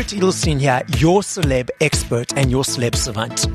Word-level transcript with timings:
Barrett 0.00 0.14
Edelstein 0.14 0.58
here, 0.58 0.82
your 0.96 1.20
celeb 1.20 1.68
expert 1.82 2.32
and 2.34 2.50
your 2.50 2.62
celeb 2.62 2.94
savant. 2.94 3.46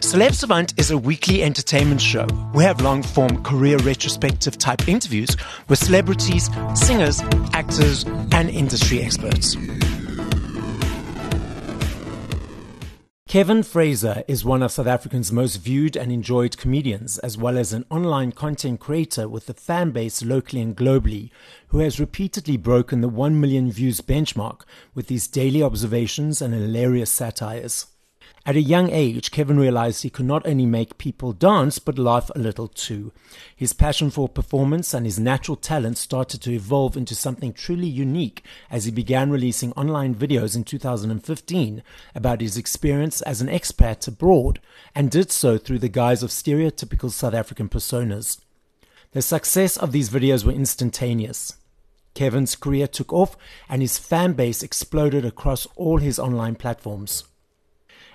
Celeb 0.00 0.34
Savant 0.34 0.74
is 0.80 0.90
a 0.90 0.98
weekly 0.98 1.44
entertainment 1.44 2.00
show. 2.00 2.26
We 2.52 2.64
have 2.64 2.80
long 2.80 3.04
form 3.04 3.40
career 3.44 3.76
retrospective 3.78 4.58
type 4.58 4.88
interviews 4.88 5.36
with 5.68 5.78
celebrities, 5.78 6.50
singers, 6.74 7.20
actors, 7.52 8.02
and 8.32 8.50
industry 8.50 9.00
experts. 9.00 9.54
Kevin 13.28 13.64
Fraser 13.64 14.22
is 14.28 14.44
one 14.44 14.62
of 14.62 14.70
South 14.70 14.86
Africa's 14.86 15.32
most 15.32 15.56
viewed 15.56 15.96
and 15.96 16.12
enjoyed 16.12 16.56
comedians, 16.56 17.18
as 17.18 17.36
well 17.36 17.58
as 17.58 17.72
an 17.72 17.84
online 17.90 18.30
content 18.30 18.78
creator 18.78 19.28
with 19.28 19.50
a 19.50 19.54
fan 19.54 19.90
base 19.90 20.22
locally 20.22 20.62
and 20.62 20.76
globally, 20.76 21.30
who 21.68 21.80
has 21.80 21.98
repeatedly 21.98 22.56
broken 22.56 23.00
the 23.00 23.08
1 23.08 23.40
million 23.40 23.72
views 23.72 24.00
benchmark 24.00 24.60
with 24.94 25.08
his 25.08 25.26
daily 25.26 25.60
observations 25.60 26.40
and 26.40 26.54
hilarious 26.54 27.10
satires. 27.10 27.86
At 28.44 28.54
a 28.54 28.60
young 28.60 28.90
age, 28.90 29.32
Kevin 29.32 29.58
realized 29.58 30.02
he 30.02 30.10
could 30.10 30.26
not 30.26 30.46
only 30.46 30.66
make 30.66 30.98
people 30.98 31.32
dance, 31.32 31.80
but 31.80 31.98
laugh 31.98 32.30
a 32.34 32.38
little 32.38 32.68
too. 32.68 33.12
His 33.56 33.72
passion 33.72 34.08
for 34.08 34.28
performance 34.28 34.94
and 34.94 35.04
his 35.04 35.18
natural 35.18 35.56
talent 35.56 35.98
started 35.98 36.40
to 36.42 36.52
evolve 36.52 36.96
into 36.96 37.16
something 37.16 37.52
truly 37.52 37.88
unique 37.88 38.44
as 38.70 38.84
he 38.84 38.92
began 38.92 39.30
releasing 39.30 39.72
online 39.72 40.14
videos 40.14 40.54
in 40.54 40.62
2015 40.62 41.82
about 42.14 42.40
his 42.40 42.56
experience 42.56 43.20
as 43.22 43.40
an 43.40 43.48
expat 43.48 44.06
abroad, 44.06 44.60
and 44.94 45.10
did 45.10 45.32
so 45.32 45.58
through 45.58 45.80
the 45.80 45.88
guise 45.88 46.22
of 46.22 46.30
stereotypical 46.30 47.10
South 47.10 47.34
African 47.34 47.68
personas. 47.68 48.40
The 49.10 49.22
success 49.22 49.76
of 49.76 49.90
these 49.90 50.08
videos 50.10 50.44
were 50.44 50.52
instantaneous. 50.52 51.56
Kevin's 52.14 52.56
career 52.56 52.86
took 52.86 53.12
off 53.12 53.36
and 53.68 53.82
his 53.82 53.98
fan 53.98 54.32
base 54.34 54.62
exploded 54.62 55.24
across 55.24 55.66
all 55.76 55.98
his 55.98 56.18
online 56.18 56.54
platforms. 56.54 57.24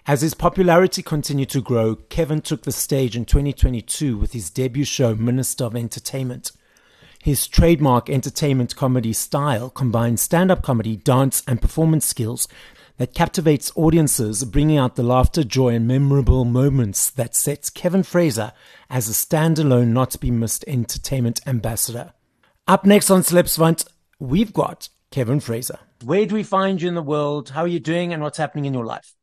As 0.08 0.22
his 0.22 0.34
popularity 0.34 1.04
continued 1.04 1.52
to 1.52 1.62
grow, 1.62 1.96
Kevin 1.96 2.42
took 2.42 2.64
the 2.64 2.72
stage 2.72 3.16
in 3.16 3.24
2022 3.24 4.18
with 4.18 4.34
his 4.34 4.50
debut 4.50 4.84
show, 4.84 5.14
Minister 5.14 5.66
of 5.66 5.76
Entertainment. 5.76 6.52
His 7.22 7.48
trademark 7.48 8.10
entertainment 8.10 8.76
comedy 8.76 9.14
style 9.14 9.70
combines 9.70 10.20
stand 10.20 10.50
up 10.50 10.64
comedy, 10.64 10.98
dance, 10.98 11.44
and 11.46 11.62
performance 11.62 12.08
skills 12.08 12.48
that 12.98 13.14
captivates 13.14 13.72
audiences, 13.76 14.44
bringing 14.44 14.78
out 14.78 14.96
the 14.96 15.04
laughter, 15.04 15.44
joy, 15.44 15.76
and 15.76 15.88
memorable 15.88 16.46
moments 16.46 17.12
that 17.12 17.36
sets 17.36 17.70
Kevin 17.70 18.02
Fraser 18.02 18.54
as 18.90 19.08
a 19.08 19.14
standalone, 19.14 19.90
not 19.90 20.10
to 20.12 20.18
be 20.18 20.32
missed 20.32 20.66
entertainment 20.68 21.42
ambassador. 21.46 22.14
Up 22.68 22.88
next 22.88 23.12
on 23.12 23.22
Celeb 23.22 23.48
Savant, 23.48 23.86
we've 24.18 24.52
got 24.52 24.90
Kevin 25.12 25.40
Fraser. 25.40 25.78
Where 26.04 26.26
do 26.26 26.34
we 26.34 26.44
find 26.44 26.82
you 26.82 26.88
in 26.88 26.96
the 26.96 27.04
world? 27.04 27.50
How 27.50 27.62
are 27.62 27.68
you 27.68 27.80
doing? 27.80 28.14
And 28.14 28.24
what's 28.24 28.40
happening 28.40 28.66
in 28.66 28.74
your 28.74 28.86
life? 28.86 29.14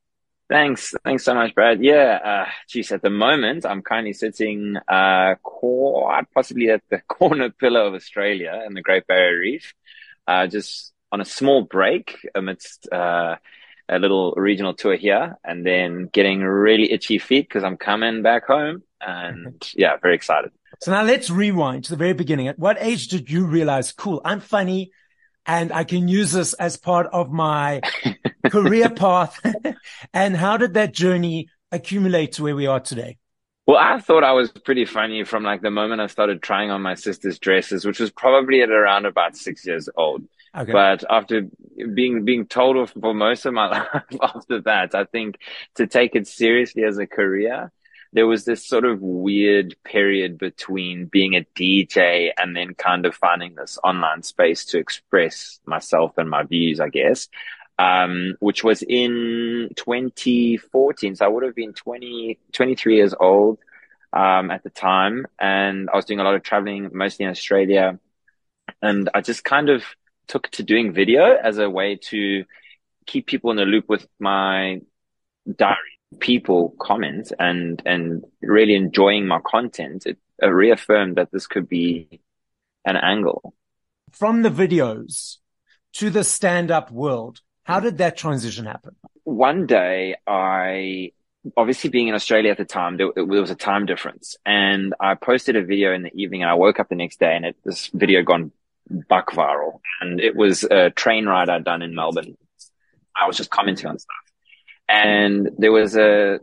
Thanks. 0.48 0.94
Thanks 1.04 1.24
so 1.24 1.34
much, 1.34 1.54
Brad. 1.54 1.82
Yeah. 1.82 2.18
Uh, 2.24 2.50
geez, 2.68 2.90
at 2.90 3.02
the 3.02 3.10
moment, 3.10 3.66
I'm 3.66 3.82
currently 3.82 4.14
sitting, 4.14 4.76
uh, 4.88 5.34
quite 5.42 6.24
possibly 6.32 6.70
at 6.70 6.82
the 6.88 6.98
corner 7.08 7.50
pillar 7.50 7.82
of 7.82 7.94
Australia 7.94 8.62
in 8.66 8.74
the 8.74 8.82
Great 8.82 9.06
Barrier 9.06 9.38
Reef, 9.38 9.74
uh, 10.26 10.46
just 10.46 10.92
on 11.12 11.20
a 11.20 11.24
small 11.24 11.62
break 11.62 12.26
amidst, 12.34 12.90
uh, 12.90 13.36
a 13.88 13.98
little 13.98 14.32
regional 14.36 14.74
tour 14.74 14.96
here 14.96 15.38
and 15.44 15.64
then 15.64 16.08
getting 16.12 16.40
really 16.42 16.92
itchy 16.92 17.18
feet 17.18 17.48
because 17.48 17.64
I'm 17.64 17.76
coming 17.76 18.22
back 18.22 18.46
home 18.46 18.82
and 19.00 19.66
yeah, 19.74 19.96
very 20.00 20.14
excited. 20.14 20.50
So 20.80 20.90
now 20.90 21.02
let's 21.02 21.30
rewind 21.30 21.84
to 21.84 21.90
the 21.90 21.96
very 21.96 22.12
beginning. 22.12 22.48
At 22.48 22.58
what 22.58 22.76
age 22.80 23.08
did 23.08 23.30
you 23.30 23.46
realize, 23.46 23.92
cool, 23.92 24.20
I'm 24.24 24.40
funny 24.40 24.92
and 25.46 25.72
I 25.72 25.84
can 25.84 26.08
use 26.08 26.32
this 26.32 26.52
as 26.54 26.76
part 26.76 27.06
of 27.06 27.32
my 27.32 27.80
career 28.50 28.90
path. 28.90 29.40
and 30.12 30.36
how 30.36 30.56
did 30.56 30.74
that 30.74 30.92
journey 30.92 31.48
accumulate 31.72 32.32
to 32.32 32.42
where 32.42 32.56
we 32.56 32.66
are 32.66 32.80
today? 32.80 33.18
Well, 33.68 33.76
I 33.76 34.00
thought 34.00 34.24
I 34.24 34.32
was 34.32 34.50
pretty 34.50 34.86
funny 34.86 35.24
from 35.24 35.42
like 35.42 35.60
the 35.60 35.70
moment 35.70 36.00
I 36.00 36.06
started 36.06 36.42
trying 36.42 36.70
on 36.70 36.80
my 36.80 36.94
sister's 36.94 37.38
dresses, 37.38 37.84
which 37.84 38.00
was 38.00 38.10
probably 38.10 38.62
at 38.62 38.70
around 38.70 39.04
about 39.04 39.36
six 39.36 39.66
years 39.66 39.90
old. 39.94 40.22
Okay. 40.56 40.72
But 40.72 41.04
after 41.10 41.48
being 41.92 42.24
being 42.24 42.46
told 42.46 42.78
off 42.78 42.94
for 42.98 43.12
most 43.12 43.44
of 43.44 43.52
my 43.52 43.68
life 43.92 44.04
after 44.22 44.62
that, 44.62 44.94
I 44.94 45.04
think 45.04 45.38
to 45.74 45.86
take 45.86 46.16
it 46.16 46.26
seriously 46.26 46.84
as 46.84 46.96
a 46.96 47.06
career, 47.06 47.70
there 48.14 48.26
was 48.26 48.46
this 48.46 48.66
sort 48.66 48.86
of 48.86 49.02
weird 49.02 49.76
period 49.84 50.38
between 50.38 51.04
being 51.04 51.36
a 51.36 51.46
DJ 51.54 52.30
and 52.38 52.56
then 52.56 52.72
kind 52.72 53.04
of 53.04 53.14
finding 53.14 53.54
this 53.54 53.78
online 53.84 54.22
space 54.22 54.64
to 54.66 54.78
express 54.78 55.60
myself 55.66 56.16
and 56.16 56.30
my 56.30 56.42
views, 56.42 56.80
I 56.80 56.88
guess 56.88 57.28
um, 57.78 58.34
which 58.40 58.64
was 58.64 58.82
in 58.82 59.70
2014. 59.76 61.16
So 61.16 61.24
I 61.24 61.28
would 61.28 61.44
have 61.44 61.54
been 61.54 61.72
20, 61.72 62.38
23 62.52 62.96
years 62.96 63.14
old 63.18 63.58
um, 64.12 64.50
at 64.50 64.64
the 64.64 64.70
time. 64.70 65.26
And 65.38 65.88
I 65.92 65.96
was 65.96 66.04
doing 66.04 66.20
a 66.20 66.24
lot 66.24 66.34
of 66.34 66.42
traveling, 66.42 66.90
mostly 66.92 67.24
in 67.24 67.30
Australia. 67.30 67.98
And 68.82 69.08
I 69.14 69.20
just 69.20 69.44
kind 69.44 69.68
of 69.68 69.84
took 70.26 70.50
to 70.50 70.62
doing 70.62 70.92
video 70.92 71.36
as 71.36 71.58
a 71.58 71.70
way 71.70 71.96
to 71.96 72.44
keep 73.06 73.26
people 73.26 73.50
in 73.50 73.56
the 73.56 73.64
loop 73.64 73.88
with 73.88 74.06
my 74.18 74.80
diary. 75.56 75.76
People 76.20 76.74
comment 76.80 77.32
and, 77.38 77.82
and 77.84 78.24
really 78.40 78.74
enjoying 78.74 79.26
my 79.26 79.40
content. 79.44 80.06
It 80.06 80.16
reaffirmed 80.42 81.16
that 81.16 81.30
this 81.30 81.46
could 81.46 81.68
be 81.68 82.20
an 82.84 82.96
angle. 82.96 83.54
From 84.12 84.42
the 84.42 84.50
videos 84.50 85.36
to 85.94 86.08
the 86.08 86.24
stand 86.24 86.70
up 86.70 86.90
world, 86.90 87.42
how 87.68 87.80
did 87.80 87.98
that 87.98 88.16
transition 88.16 88.64
happen? 88.64 88.96
One 89.24 89.66
day, 89.66 90.16
I 90.26 91.12
obviously 91.54 91.90
being 91.90 92.08
in 92.08 92.14
Australia 92.14 92.50
at 92.50 92.56
the 92.56 92.64
time, 92.64 92.96
there, 92.96 93.08
there, 93.14 93.26
was 93.26 93.50
a 93.50 93.54
time 93.54 93.84
difference, 93.84 94.36
and 94.46 94.94
I 94.98 95.14
posted 95.14 95.54
a 95.54 95.62
video 95.62 95.92
in 95.92 96.02
the 96.02 96.10
evening, 96.14 96.40
and 96.42 96.50
I 96.50 96.54
woke 96.54 96.80
up 96.80 96.88
the 96.88 96.94
next 96.94 97.20
day, 97.20 97.36
and 97.36 97.44
it, 97.44 97.56
this 97.66 97.88
video 97.88 98.22
gone 98.22 98.52
buck 99.10 99.32
viral, 99.32 99.80
and 100.00 100.18
it 100.18 100.34
was 100.34 100.64
a 100.64 100.88
train 100.88 101.26
ride 101.26 101.50
I'd 101.50 101.64
done 101.64 101.82
in 101.82 101.94
Melbourne. 101.94 102.38
I 103.14 103.26
was 103.26 103.36
just 103.36 103.50
commenting 103.50 103.86
on 103.86 103.98
stuff, 103.98 104.16
and 104.88 105.50
there 105.58 105.72
was 105.72 105.94
a 105.94 106.40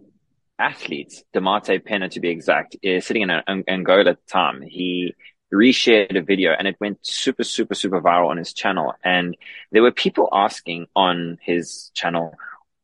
athlete, 0.60 1.24
Demartey 1.34 1.84
Pena 1.84 2.08
to 2.10 2.20
be 2.20 2.30
exact, 2.30 2.78
is 2.84 3.04
sitting 3.04 3.24
in 3.24 3.32
Angola 3.68 4.12
at 4.12 4.18
the 4.24 4.32
time. 4.32 4.62
He 4.62 5.16
reshared 5.54 6.18
a 6.18 6.22
video 6.22 6.52
and 6.58 6.68
it 6.68 6.76
went 6.80 7.06
super, 7.06 7.44
super, 7.44 7.76
super 7.76 8.02
viral 8.02 8.30
on 8.30 8.38
his 8.38 8.54
channel. 8.54 8.94
And 9.04 9.38
there 9.72 9.82
were 9.82 9.92
people 9.92 10.30
asking 10.32 10.88
on 10.96 11.38
his 11.42 11.92
channel, 11.94 12.36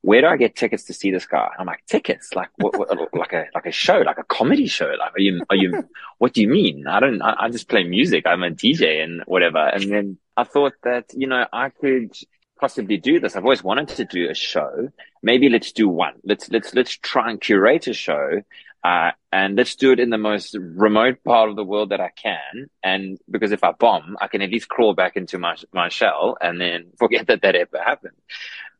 where 0.02 0.22
do 0.22 0.28
I 0.28 0.38
get 0.38 0.56
tickets 0.56 0.86
to 0.86 0.94
see 0.94 1.12
this 1.12 1.26
guy? 1.26 1.50
I'm 1.60 1.68
like, 1.68 1.86
tickets, 1.86 2.34
like 2.36 2.50
what, 2.58 2.78
what, 2.78 3.14
like 3.14 3.34
a 3.34 3.46
like 3.54 3.68
a 3.68 3.72
show, 3.72 4.00
like 4.00 4.18
a 4.18 4.24
comedy 4.24 4.68
show. 4.68 4.92
Like, 4.98 5.14
are 5.16 5.22
you 5.22 5.44
are 5.50 5.56
you? 5.56 5.88
What 6.18 6.34
do 6.34 6.42
you 6.42 6.48
mean? 6.48 6.88
I 6.88 7.00
don't. 7.00 7.22
I, 7.22 7.36
I 7.40 7.50
just 7.50 7.70
play 7.70 7.84
music. 7.84 8.26
I'm 8.26 8.44
a 8.44 8.50
DJ 8.50 9.04
and 9.04 9.22
whatever. 9.26 9.60
And 9.60 9.92
then 9.92 10.18
I 10.36 10.44
thought 10.44 10.74
that 10.84 11.06
you 11.14 11.28
know 11.28 11.46
I 11.54 11.70
could 11.70 12.16
possibly 12.62 12.98
do 12.98 13.20
this. 13.20 13.36
I've 13.36 13.44
always 13.44 13.64
wanted 13.64 13.90
to 13.90 14.06
do 14.06 14.30
a 14.30 14.34
show. 14.34 14.90
Maybe 15.22 15.50
let's 15.50 15.74
do 15.74 15.90
one. 15.90 16.14
Let's 16.24 16.50
let's 16.50 16.74
let's 16.74 16.96
try 16.96 17.30
and 17.30 17.42
curate 17.42 17.88
a 17.88 17.94
show 17.94 18.44
uh, 18.84 19.12
and 19.32 19.56
let's 19.56 19.76
do 19.76 19.92
it 19.92 20.00
in 20.00 20.10
the 20.10 20.18
most 20.18 20.58
remote 20.60 21.24
part 21.24 21.50
of 21.50 21.56
the 21.56 21.64
world 21.64 21.90
that 21.90 22.02
I 22.02 22.10
can. 22.10 22.70
And 22.84 23.20
because 23.30 23.52
if 23.52 23.64
I 23.64 23.74
bomb, 23.74 24.18
I 24.20 24.28
can 24.28 24.42
at 24.42 24.50
least 24.50 24.70
crawl 24.70 24.94
back 24.94 25.16
into 25.16 25.38
my, 25.38 25.56
my 25.72 25.90
shell 25.90 26.38
and 26.42 26.60
then 26.60 26.92
forget 27.00 27.28
that 27.28 27.44
that 27.44 27.56
ever 27.56 27.80
happened. 27.84 28.18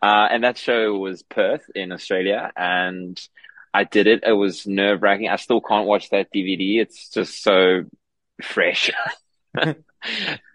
Uh, 0.02 0.28
and 0.32 0.44
that 0.44 0.58
show 0.58 0.98
was 0.98 1.22
Perth 1.22 1.70
in 1.76 1.92
Australia 1.92 2.52
and 2.56 3.20
I 3.74 3.84
did 3.84 4.08
it. 4.08 4.24
It 4.26 4.34
was 4.34 4.66
nerve 4.66 5.04
wracking. 5.04 5.30
I 5.30 5.36
still 5.36 5.62
can't 5.62 5.88
watch 5.88 6.10
that 6.10 6.34
DVD. 6.34 6.82
It's 6.82 7.10
just 7.10 7.44
so 7.44 7.84
fresh. 8.42 8.90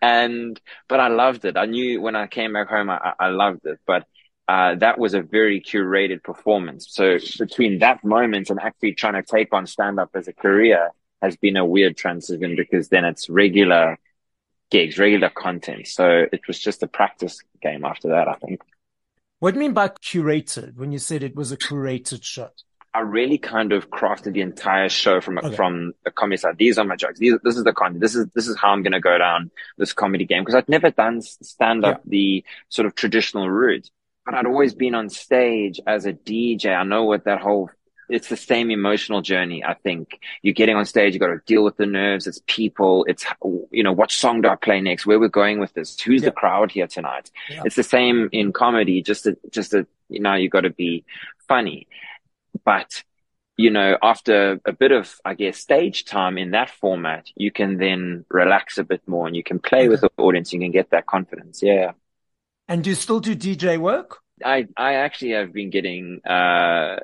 and, 0.03 0.61
but 0.89 1.01
I 1.01 1.09
loved 1.09 1.45
it. 1.45 1.57
I 1.57 1.67
knew 1.67 2.01
when 2.01 2.17
I 2.17 2.27
came 2.27 2.53
back 2.53 2.69
home, 2.69 2.91
I, 2.91 3.13
I 3.19 3.29
loved 3.29 3.65
it, 3.65 3.79
but 3.87 4.07
uh, 4.49 4.77
that 4.77 4.99
was 4.99 5.15
a 5.15 5.23
very 5.23 5.61
curated 5.61 6.23
performance. 6.23 6.87
So 6.91 7.19
between 7.39 7.81
that 7.81 8.05
moment 8.05 8.51
and 8.51 8.61
actually 8.61 8.95
trying 8.95 9.15
to 9.15 9.23
take 9.23 9.53
on 9.53 9.67
stand 9.67 9.99
up 9.99 10.11
as 10.15 10.29
a 10.29 10.33
career 10.33 10.91
has 11.21 11.37
been 11.37 11.57
a 11.57 11.65
weird 11.65 11.97
transition 11.97 12.55
because 12.57 12.89
then 12.89 13.05
it's 13.05 13.29
regular 13.29 13.99
gigs, 14.71 14.99
regular 14.99 15.31
content. 15.31 15.87
So 15.89 16.27
it 16.33 16.47
was 16.47 16.59
just 16.59 16.83
a 16.83 16.87
practice 16.87 17.41
game 17.63 17.85
after 17.85 18.09
that, 18.09 18.29
I 18.29 18.35
think. 18.35 18.61
What 19.39 19.53
do 19.53 19.61
you 19.61 19.67
mean 19.67 19.75
by 19.75 19.89
curated 19.89 20.77
when 20.77 20.93
you 20.93 20.99
said 20.99 21.23
it 21.23 21.37
was 21.37 21.53
a 21.53 21.57
curated 21.57 22.23
show? 22.23 22.51
I 22.97 23.01
really 23.01 23.39
kind 23.39 23.73
of 23.73 23.91
crafted 23.91 24.33
the 24.33 24.41
entire 24.41 24.89
show 24.89 25.21
from 25.21 25.39
okay. 25.39 25.55
from 25.55 25.93
the 26.05 26.11
comedy 26.11 26.39
side. 26.39 26.57
These 26.59 26.79
are 26.79 26.85
my 26.85 26.97
jokes. 26.97 27.19
These, 27.19 27.35
this 27.45 27.57
is 27.57 27.65
the 27.65 27.73
content. 27.73 28.01
This 28.01 28.15
is 28.15 28.27
this 28.35 28.49
is 28.49 28.57
how 28.57 28.71
I'm 28.71 28.83
going 28.83 28.93
to 28.93 29.01
go 29.01 29.19
down 29.19 29.51
this 29.79 29.93
comedy 29.93 30.25
game 30.25 30.43
because 30.43 30.55
I'd 30.55 30.69
never 30.69 30.91
done 30.91 31.21
stand 31.23 31.85
up 31.85 32.01
yeah. 32.05 32.11
the 32.11 32.45
sort 32.69 32.87
of 32.87 32.95
traditional 32.95 33.49
route 33.51 33.91
but 34.27 34.35
I'd 34.35 34.47
always 34.47 34.75
been 34.75 34.97
on 34.97 35.09
stage 35.09 35.81
as 35.87 36.05
a 36.05 36.13
DJ. 36.13 36.77
I 36.77 36.83
know 36.83 37.05
what 37.05 37.25
that 37.25 37.41
whole 37.41 37.71
it's 38.09 38.29
the 38.29 38.37
same 38.37 38.71
emotional 38.71 39.21
journey. 39.21 39.65
I 39.65 39.75
think 39.75 40.21
you're 40.43 40.55
getting 40.55 40.77
on 40.77 40.85
stage, 40.85 41.13
you 41.13 41.19
got 41.19 41.27
to 41.27 41.41
deal 41.45 41.65
with 41.65 41.77
the 41.77 41.87
nerves. 41.87 42.29
It's 42.29 42.41
people. 42.47 43.05
It's, 43.09 43.25
you 43.73 43.83
know, 43.83 43.93
what 43.93 44.13
song 44.13 44.43
do 44.43 44.49
I 44.49 44.55
play 44.55 44.81
next? 44.81 45.07
Where 45.07 45.19
we're 45.19 45.29
going 45.29 45.59
with 45.59 45.75
this? 45.75 45.99
Who's 46.01 46.23
the 46.23 46.31
crowd 46.31 46.71
here 46.71 46.87
tonight? 46.87 47.33
It's 47.49 47.75
the 47.75 47.83
same 47.83 48.29
in 48.31 48.53
comedy. 48.53 49.03
Just 49.03 49.27
a, 49.27 49.37
just 49.51 49.75
a, 49.75 49.89
you 50.09 50.21
know, 50.21 50.35
you 50.35 50.49
got 50.49 50.61
to 50.61 50.71
be 50.71 51.05
funny, 51.49 51.89
but 52.67 53.03
you 53.57 53.71
know, 53.71 53.97
after 54.03 54.61
a 54.67 54.73
bit 54.73 54.93
of, 54.93 55.19
I 55.25 55.33
guess, 55.33 55.57
stage 55.57 56.05
time 56.05 56.37
in 56.37 56.51
that 56.51 56.69
format, 56.69 57.27
you 57.37 57.51
can 57.51 57.79
then 57.79 58.27
relax 58.29 58.77
a 58.77 58.85
bit 58.85 59.01
more 59.07 59.27
and 59.27 59.35
you 59.35 59.43
can 59.43 59.59
play 59.59 59.89
with 59.89 60.03
the 60.03 60.11
audience. 60.19 60.53
You 60.53 60.61
can 60.61 60.73
get 60.73 60.91
that 60.91 61.07
confidence. 61.07 61.63
Yeah. 61.63 61.93
And 62.69 62.85
do 62.85 62.91
you 62.91 62.97
still 62.97 63.21
do 63.21 63.35
DJ 63.35 63.79
work? 63.79 64.19
I, 64.45 64.67
I 64.77 64.97
actually 64.97 65.31
have 65.31 65.55
been 65.55 65.71
getting, 65.71 66.21
uh, 66.27 66.97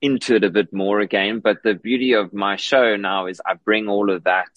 into 0.00 0.36
it 0.36 0.44
a 0.44 0.50
bit 0.50 0.72
more 0.72 1.00
again. 1.00 1.40
But 1.40 1.64
the 1.64 1.74
beauty 1.74 2.12
of 2.12 2.32
my 2.32 2.54
show 2.54 2.94
now 2.94 3.26
is 3.26 3.40
I 3.44 3.54
bring 3.54 3.88
all 3.88 4.08
of 4.08 4.24
that 4.24 4.50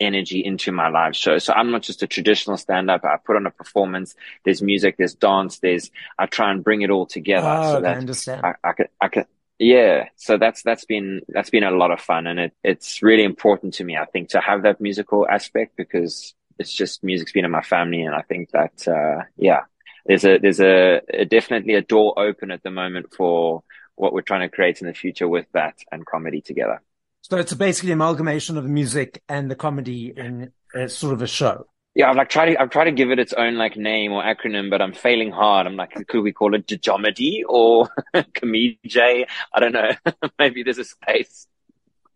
energy 0.00 0.44
into 0.44 0.70
my 0.72 0.88
live 0.88 1.16
show. 1.16 1.38
So 1.38 1.54
I'm 1.54 1.70
not 1.70 1.82
just 1.82 2.02
a 2.02 2.06
traditional 2.06 2.58
stand 2.58 2.90
up. 2.90 3.04
I 3.04 3.16
put 3.24 3.36
on 3.36 3.46
a 3.46 3.50
performance. 3.50 4.14
There's 4.44 4.60
music, 4.60 4.96
there's 4.98 5.14
dance, 5.14 5.60
there's, 5.60 5.90
I 6.18 6.26
try 6.26 6.50
and 6.50 6.62
bring 6.62 6.82
it 6.82 6.90
all 6.90 7.06
together. 7.06 7.48
Oh, 7.48 7.72
so 7.74 7.80
that 7.80 7.94
I 7.94 7.98
understand. 7.98 8.44
I, 8.44 8.54
I 8.62 8.72
could, 8.72 8.88
I 9.00 9.08
could, 9.08 9.26
yeah. 9.58 10.08
So 10.16 10.36
that's, 10.36 10.62
that's 10.62 10.84
been, 10.84 11.22
that's 11.28 11.50
been 11.50 11.64
a 11.64 11.70
lot 11.70 11.90
of 11.90 12.00
fun. 12.00 12.26
And 12.26 12.38
it, 12.40 12.52
it's 12.62 13.02
really 13.02 13.24
important 13.24 13.74
to 13.74 13.84
me, 13.84 13.96
I 13.96 14.04
think, 14.04 14.30
to 14.30 14.40
have 14.40 14.62
that 14.62 14.80
musical 14.80 15.28
aspect 15.28 15.76
because 15.76 16.34
it's 16.58 16.72
just 16.72 17.02
music's 17.02 17.32
been 17.32 17.44
in 17.44 17.50
my 17.50 17.62
family. 17.62 18.02
And 18.02 18.14
I 18.14 18.22
think 18.22 18.50
that, 18.50 18.86
uh, 18.88 19.24
yeah, 19.36 19.62
there's 20.06 20.24
a, 20.24 20.38
there's 20.38 20.60
a, 20.60 21.00
a 21.12 21.24
definitely 21.24 21.74
a 21.74 21.82
door 21.82 22.18
open 22.18 22.50
at 22.50 22.62
the 22.62 22.70
moment 22.70 23.14
for, 23.14 23.62
what 23.96 24.12
we're 24.12 24.22
trying 24.22 24.40
to 24.40 24.48
create 24.48 24.80
in 24.80 24.86
the 24.86 24.94
future 24.94 25.28
with 25.28 25.46
that 25.52 25.78
and 25.92 26.04
comedy 26.04 26.40
together. 26.40 26.82
So 27.22 27.36
it's 27.38 27.54
basically 27.54 27.92
amalgamation 27.92 28.58
of 28.58 28.64
the 28.64 28.70
music 28.70 29.22
and 29.28 29.50
the 29.50 29.54
comedy 29.54 30.12
in 30.14 30.52
a, 30.74 30.88
sort 30.88 31.12
of 31.14 31.22
a 31.22 31.26
show. 31.26 31.66
Yeah, 31.94 32.10
I've 32.10 32.16
like 32.16 32.28
tried 32.28 32.46
to, 32.46 32.60
I've 32.60 32.70
tried 32.70 32.84
to 32.84 32.92
give 32.92 33.10
it 33.10 33.20
its 33.20 33.32
own 33.32 33.54
like 33.54 33.76
name 33.76 34.12
or 34.12 34.22
acronym, 34.22 34.68
but 34.68 34.82
I'm 34.82 34.92
failing 34.92 35.30
hard. 35.30 35.66
I'm 35.66 35.76
like, 35.76 35.92
could 36.08 36.22
we 36.22 36.32
call 36.32 36.54
it 36.54 36.66
Djomedy 36.66 37.42
or 37.48 37.88
Comedj? 38.14 39.26
I 39.52 39.60
don't 39.60 39.72
know. 39.72 39.90
Maybe 40.38 40.64
there's 40.64 40.78
a 40.78 40.84
space. 40.84 41.46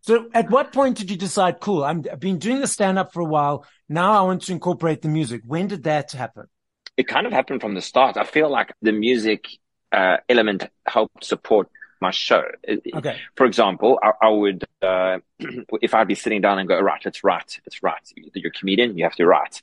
So 0.01 0.29
at 0.33 0.49
what 0.49 0.73
point 0.73 0.97
did 0.97 1.09
you 1.09 1.17
decide, 1.17 1.59
cool, 1.59 1.83
i 1.83 1.93
have 1.93 2.19
been 2.19 2.39
doing 2.39 2.59
the 2.59 2.67
stand 2.67 2.97
up 2.97 3.13
for 3.13 3.21
a 3.21 3.25
while. 3.25 3.65
Now 3.87 4.13
I 4.13 4.21
want 4.23 4.41
to 4.43 4.51
incorporate 4.51 5.01
the 5.01 5.09
music. 5.09 5.41
When 5.45 5.67
did 5.67 5.83
that 5.83 6.11
happen? 6.11 6.47
It 6.97 7.07
kind 7.07 7.25
of 7.25 7.31
happened 7.31 7.61
from 7.61 7.73
the 7.73 7.81
start. 7.81 8.17
I 8.17 8.23
feel 8.25 8.49
like 8.49 8.73
the 8.81 8.91
music 8.91 9.47
uh, 9.91 10.17
element 10.27 10.67
helped 10.85 11.23
support 11.23 11.69
my 12.01 12.11
show. 12.11 12.43
Okay. 12.93 13.17
For 13.35 13.45
example, 13.45 13.99
I, 14.01 14.11
I 14.21 14.29
would, 14.29 14.65
uh, 14.81 15.19
if 15.81 15.93
I'd 15.93 16.07
be 16.07 16.15
sitting 16.15 16.41
down 16.41 16.59
and 16.59 16.67
go, 16.67 16.79
right, 16.79 17.01
let's 17.03 17.23
write, 17.23 17.59
let's 17.65 17.83
write. 17.83 18.11
You're 18.15 18.49
a 18.49 18.51
comedian, 18.51 18.97
you 18.97 19.03
have 19.03 19.15
to 19.15 19.25
write. 19.25 19.61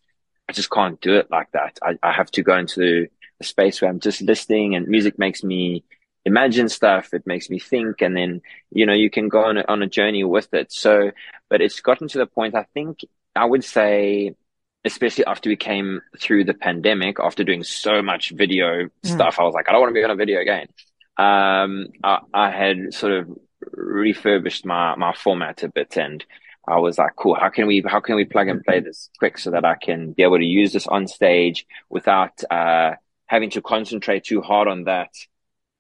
I 0.49 0.53
just 0.53 0.71
can't 0.71 1.01
do 1.01 1.17
it 1.17 1.31
like 1.31 1.51
that. 1.53 1.79
I, 1.83 1.99
I 2.03 2.13
have 2.13 2.31
to 2.33 2.43
go 2.43 2.57
into 2.57 3.09
a 3.41 3.45
space 3.45 3.81
where 3.81 3.91
I'm 3.91 4.01
just 4.01 4.23
listening 4.23 4.75
and 4.75 4.87
music 4.87 5.19
makes 5.19 5.43
me 5.43 5.85
imagine 6.25 6.69
stuff. 6.69 7.13
It 7.13 7.27
makes 7.27 7.51
me 7.51 7.59
think. 7.59 8.01
And 8.01 8.17
then, 8.17 8.43
you 8.71 8.87
know, 8.87 8.93
you 8.93 9.11
can 9.11 9.29
go 9.29 9.45
on 9.45 9.59
a, 9.59 9.65
on 9.69 9.83
a 9.83 9.89
journey 9.89 10.25
with 10.25 10.53
it. 10.55 10.73
So, 10.73 11.11
but 11.49 11.61
it's 11.61 11.81
gotten 11.81 12.09
to 12.09 12.19
the 12.19 12.27
point, 12.27 12.55
I 12.55 12.67
think 12.75 13.01
I 13.35 13.45
would 13.45 13.65
say 13.65 14.35
especially 14.87 15.27
after 15.27 15.51
we 15.51 15.57
came 15.57 16.01
through 16.19 16.45
the 16.45 16.55
pandemic, 16.55 17.19
after 17.21 17.43
doing 17.43 17.65
so 17.65 18.03
much 18.03 18.31
video 18.31 18.85
mm. 18.85 18.91
stuff, 19.03 19.39
I 19.39 19.43
was 19.43 19.53
like, 19.53 19.69
I 19.69 19.73
don't 19.73 19.81
want 19.81 19.91
to 19.91 19.99
be 19.99 20.05
on 20.05 20.13
a 20.13 20.17
video 20.17 20.41
again. 20.41 20.69
Um, 21.19 21.89
I, 22.05 22.21
I, 22.33 22.51
had 22.51 22.95
sort 22.95 23.13
of 23.13 23.39
refurbished 23.73 24.65
my, 24.65 24.95
my 24.95 25.13
format 25.13 25.63
a 25.63 25.69
bit 25.69 25.97
and 25.97 26.25
I 26.67 26.79
was 26.79 26.99
like, 26.99 27.17
cool, 27.17 27.35
how 27.35 27.49
can 27.49 27.67
we, 27.67 27.83
how 27.87 28.01
can 28.01 28.17
we 28.17 28.25
plug 28.25 28.49
and 28.49 28.65
play 28.65 28.81
this 28.81 29.11
quick 29.19 29.39
so 29.39 29.51
that 29.53 29.65
I 29.65 29.77
can 29.77 30.13
be 30.13 30.23
able 30.23 30.39
to 30.39 30.45
use 30.45 30.73
this 30.73 30.87
on 30.87 31.07
stage 31.07 31.67
without, 31.89 32.43
uh, 32.51 32.95
having 33.27 33.51
to 33.51 33.63
concentrate 33.63 34.25
too 34.25 34.41
hard 34.41 34.69
on 34.69 34.85
that 34.85 35.11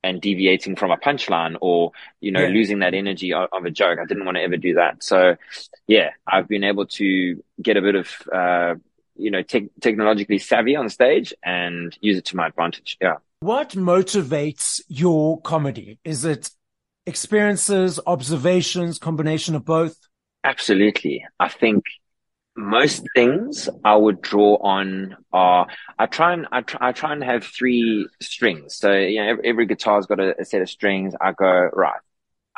and 0.02 0.20
deviating 0.20 0.76
from 0.76 0.90
a 0.90 0.96
punchline 0.96 1.56
or, 1.60 1.92
you 2.20 2.30
know, 2.30 2.42
yeah. 2.42 2.48
losing 2.48 2.80
that 2.80 2.94
energy 2.94 3.32
of, 3.32 3.48
of, 3.52 3.64
a 3.64 3.70
joke. 3.70 3.98
I 4.00 4.06
didn't 4.06 4.24
want 4.24 4.36
to 4.36 4.42
ever 4.42 4.56
do 4.56 4.74
that. 4.74 5.02
So 5.02 5.36
yeah, 5.86 6.10
I've 6.26 6.48
been 6.48 6.64
able 6.64 6.86
to 6.86 7.42
get 7.60 7.76
a 7.76 7.82
bit 7.82 7.94
of, 7.96 8.10
uh, 8.32 8.74
you 9.16 9.30
know, 9.30 9.42
te- 9.42 9.70
technologically 9.80 10.38
savvy 10.38 10.76
on 10.76 10.88
stage 10.88 11.34
and 11.42 11.96
use 12.00 12.18
it 12.18 12.26
to 12.26 12.36
my 12.36 12.48
advantage. 12.48 12.96
Yeah. 13.00 13.16
What 13.40 13.70
motivates 13.70 14.80
your 14.88 15.40
comedy? 15.40 15.98
Is 16.04 16.24
it 16.24 16.50
experiences, 17.06 18.00
observations, 18.06 18.98
combination 18.98 19.54
of 19.54 19.64
both? 19.64 19.96
Absolutely. 20.46 21.26
I 21.40 21.48
think 21.48 21.82
most 22.56 23.04
things 23.16 23.68
I 23.84 23.96
would 23.96 24.22
draw 24.22 24.54
on 24.62 25.16
are 25.32 25.66
I 25.98 26.06
try 26.06 26.34
and 26.34 26.46
I 26.52 26.60
try, 26.60 26.88
I 26.88 26.92
try 26.92 27.12
and 27.12 27.24
have 27.24 27.42
three 27.42 28.08
strings. 28.22 28.76
So 28.76 28.92
you 28.92 29.20
know 29.20 29.28
every, 29.28 29.48
every 29.48 29.66
guitar's 29.66 30.06
got 30.06 30.20
a, 30.20 30.40
a, 30.40 30.44
set 30.44 30.62
of 30.62 30.70
strings. 30.70 31.14
I 31.20 31.32
go 31.32 31.68
right. 31.72 31.98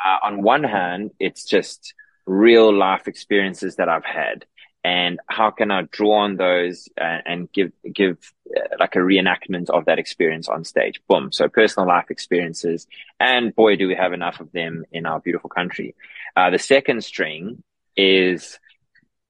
Uh, 0.05 0.17
on 0.23 0.43
one 0.43 0.63
hand, 0.63 1.11
it's 1.19 1.45
just 1.45 1.95
real 2.27 2.71
life 2.71 3.07
experiences 3.07 3.77
that 3.77 3.89
I've 3.89 4.05
had 4.05 4.45
and 4.83 5.19
how 5.27 5.51
can 5.51 5.71
I 5.71 5.83
draw 5.83 6.19
on 6.19 6.37
those 6.37 6.87
and, 6.95 7.23
and 7.25 7.51
give 7.51 7.71
give 7.91 8.17
uh, 8.55 8.77
like 8.79 8.95
a 8.95 8.99
reenactment 8.99 9.69
of 9.69 9.85
that 9.85 9.99
experience 9.99 10.47
on 10.47 10.63
stage? 10.63 11.01
Boom. 11.07 11.31
So 11.31 11.49
personal 11.49 11.87
life 11.87 12.05
experiences, 12.09 12.87
and 13.19 13.53
boy, 13.53 13.75
do 13.75 13.87
we 13.87 13.95
have 13.95 14.13
enough 14.13 14.39
of 14.39 14.51
them 14.51 14.85
in 14.91 15.05
our 15.05 15.19
beautiful 15.19 15.49
country. 15.49 15.95
Uh, 16.37 16.49
the 16.49 16.59
second 16.59 17.03
string 17.03 17.61
is 17.99 18.57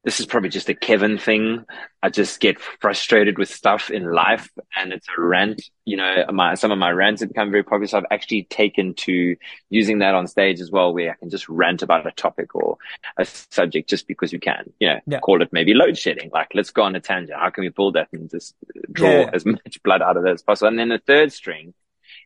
this 0.04 0.22
is 0.22 0.26
probably 0.26 0.50
just 0.50 0.70
a 0.70 0.74
Kevin 0.74 1.18
thing. 1.18 1.66
I 2.02 2.10
just 2.10 2.40
get 2.40 2.60
frustrated 2.60 3.38
with 3.38 3.50
stuff 3.50 3.90
in 3.90 4.10
life 4.10 4.50
and 4.78 4.94
it's 4.94 5.08
a 5.10 5.22
rant. 5.22 5.62
You 5.84 5.98
know, 5.98 6.26
my, 6.32 6.54
some 6.54 6.72
of 6.72 6.78
my 6.78 6.92
rants 6.92 7.22
have 7.22 7.30
become 7.30 7.52
very 7.52 7.64
popular. 7.64 7.88
So 7.88 7.98
I've 7.98 8.06
actually 8.10 8.44
taken 8.44 8.94
to 8.94 9.36
using 9.70 10.00
that 10.00 10.16
on 10.16 10.28
stage 10.28 10.62
as 10.62 10.72
well, 10.72 10.94
where 10.94 11.12
I 11.12 11.16
can 11.16 11.30
just 11.30 11.50
rant 11.50 11.82
about 11.82 12.08
a 12.08 12.12
topic 12.12 12.56
or 12.56 12.78
a 13.18 13.26
subject 13.26 13.90
just 13.90 14.08
because 14.08 14.32
we 14.32 14.40
can, 14.40 14.72
you 14.80 14.88
know, 14.88 15.00
yeah. 15.06 15.20
call 15.20 15.42
it 15.42 15.50
maybe 15.52 15.74
load 15.74 15.98
shedding. 15.98 16.30
Like, 16.32 16.52
let's 16.54 16.72
go 16.72 16.84
on 16.84 16.96
a 16.96 17.02
tangent. 17.02 17.38
How 17.38 17.50
can 17.50 17.66
we 17.66 17.70
pull 17.70 17.92
that 17.92 18.08
and 18.14 18.30
just 18.30 18.56
draw 18.92 19.10
yeah. 19.10 19.32
as 19.34 19.46
much 19.46 19.84
blood 19.84 20.02
out 20.02 20.16
of 20.16 20.24
that 20.24 20.34
as 20.34 20.44
possible? 20.44 20.70
And 20.70 20.80
then 20.80 20.90
the 20.90 21.00
third 21.00 21.34
string 21.34 21.74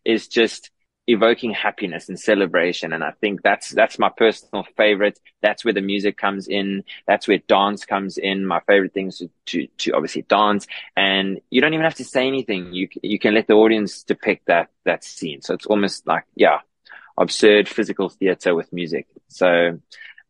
is 0.05 0.27
just 0.27 0.69
evoking 1.05 1.51
happiness 1.51 2.07
and 2.07 2.19
celebration. 2.19 2.93
And 2.93 3.03
I 3.03 3.11
think 3.19 3.41
that's, 3.41 3.69
that's 3.71 3.99
my 3.99 4.09
personal 4.09 4.65
favorite. 4.77 5.19
That's 5.41 5.65
where 5.65 5.73
the 5.73 5.81
music 5.81 6.17
comes 6.17 6.47
in. 6.47 6.83
That's 7.05 7.27
where 7.27 7.39
dance 7.39 7.85
comes 7.85 8.17
in. 8.17 8.45
My 8.45 8.61
favorite 8.61 8.93
things 8.93 9.17
to, 9.17 9.29
to, 9.47 9.67
to 9.79 9.91
obviously 9.93 10.21
dance. 10.21 10.65
And 10.95 11.41
you 11.49 11.59
don't 11.59 11.73
even 11.73 11.83
have 11.83 11.95
to 11.95 12.05
say 12.05 12.27
anything. 12.27 12.73
You, 12.73 12.87
you 13.01 13.19
can 13.19 13.33
let 13.33 13.47
the 13.47 13.53
audience 13.53 14.03
depict 14.03 14.47
that, 14.47 14.69
that 14.85 15.03
scene. 15.03 15.41
So 15.41 15.53
it's 15.53 15.65
almost 15.65 16.07
like, 16.07 16.23
yeah, 16.35 16.59
absurd 17.17 17.67
physical 17.67 18.07
theater 18.07 18.55
with 18.55 18.71
music. 18.71 19.07
So 19.27 19.79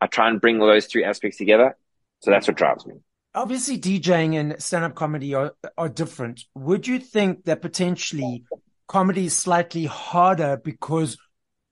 I 0.02 0.08
try 0.08 0.28
and 0.28 0.42
bring 0.42 0.60
all 0.60 0.68
those 0.68 0.88
three 0.88 1.04
aspects 1.04 1.38
together. 1.38 1.78
So 2.22 2.32
that's 2.32 2.48
what 2.48 2.58
drives 2.58 2.86
me. 2.86 2.96
Obviously, 3.36 3.80
DJing 3.80 4.40
and 4.40 4.62
stand-up 4.62 4.94
comedy 4.96 5.34
are, 5.34 5.54
are 5.78 5.90
different. 5.90 6.46
Would 6.56 6.88
you 6.88 7.00
think 7.00 7.46
that 7.46 7.62
potentially 7.62 8.44
comedy 8.88 9.26
is 9.26 9.38
slightly 9.38 9.86
harder 9.86 10.58
because 10.58 11.18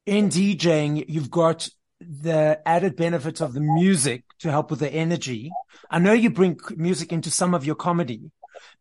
in 0.06 0.30
DJing, 0.30 1.06
you've 1.08 1.32
got 1.32 1.70
the 2.00 2.60
added 2.66 2.96
benefit 2.96 3.42
of 3.42 3.54
the 3.54 3.60
music 3.60 4.24
to 4.40 4.50
help 4.50 4.72
with 4.72 4.80
the 4.80 4.92
energy. 4.92 5.52
I 5.90 6.00
know 6.00 6.14
you 6.14 6.32
bring 6.32 6.60
music 6.76 7.14
into 7.14 7.30
some 7.30 7.54
of 7.54 7.66
your 7.66 7.76
comedy, 7.76 8.32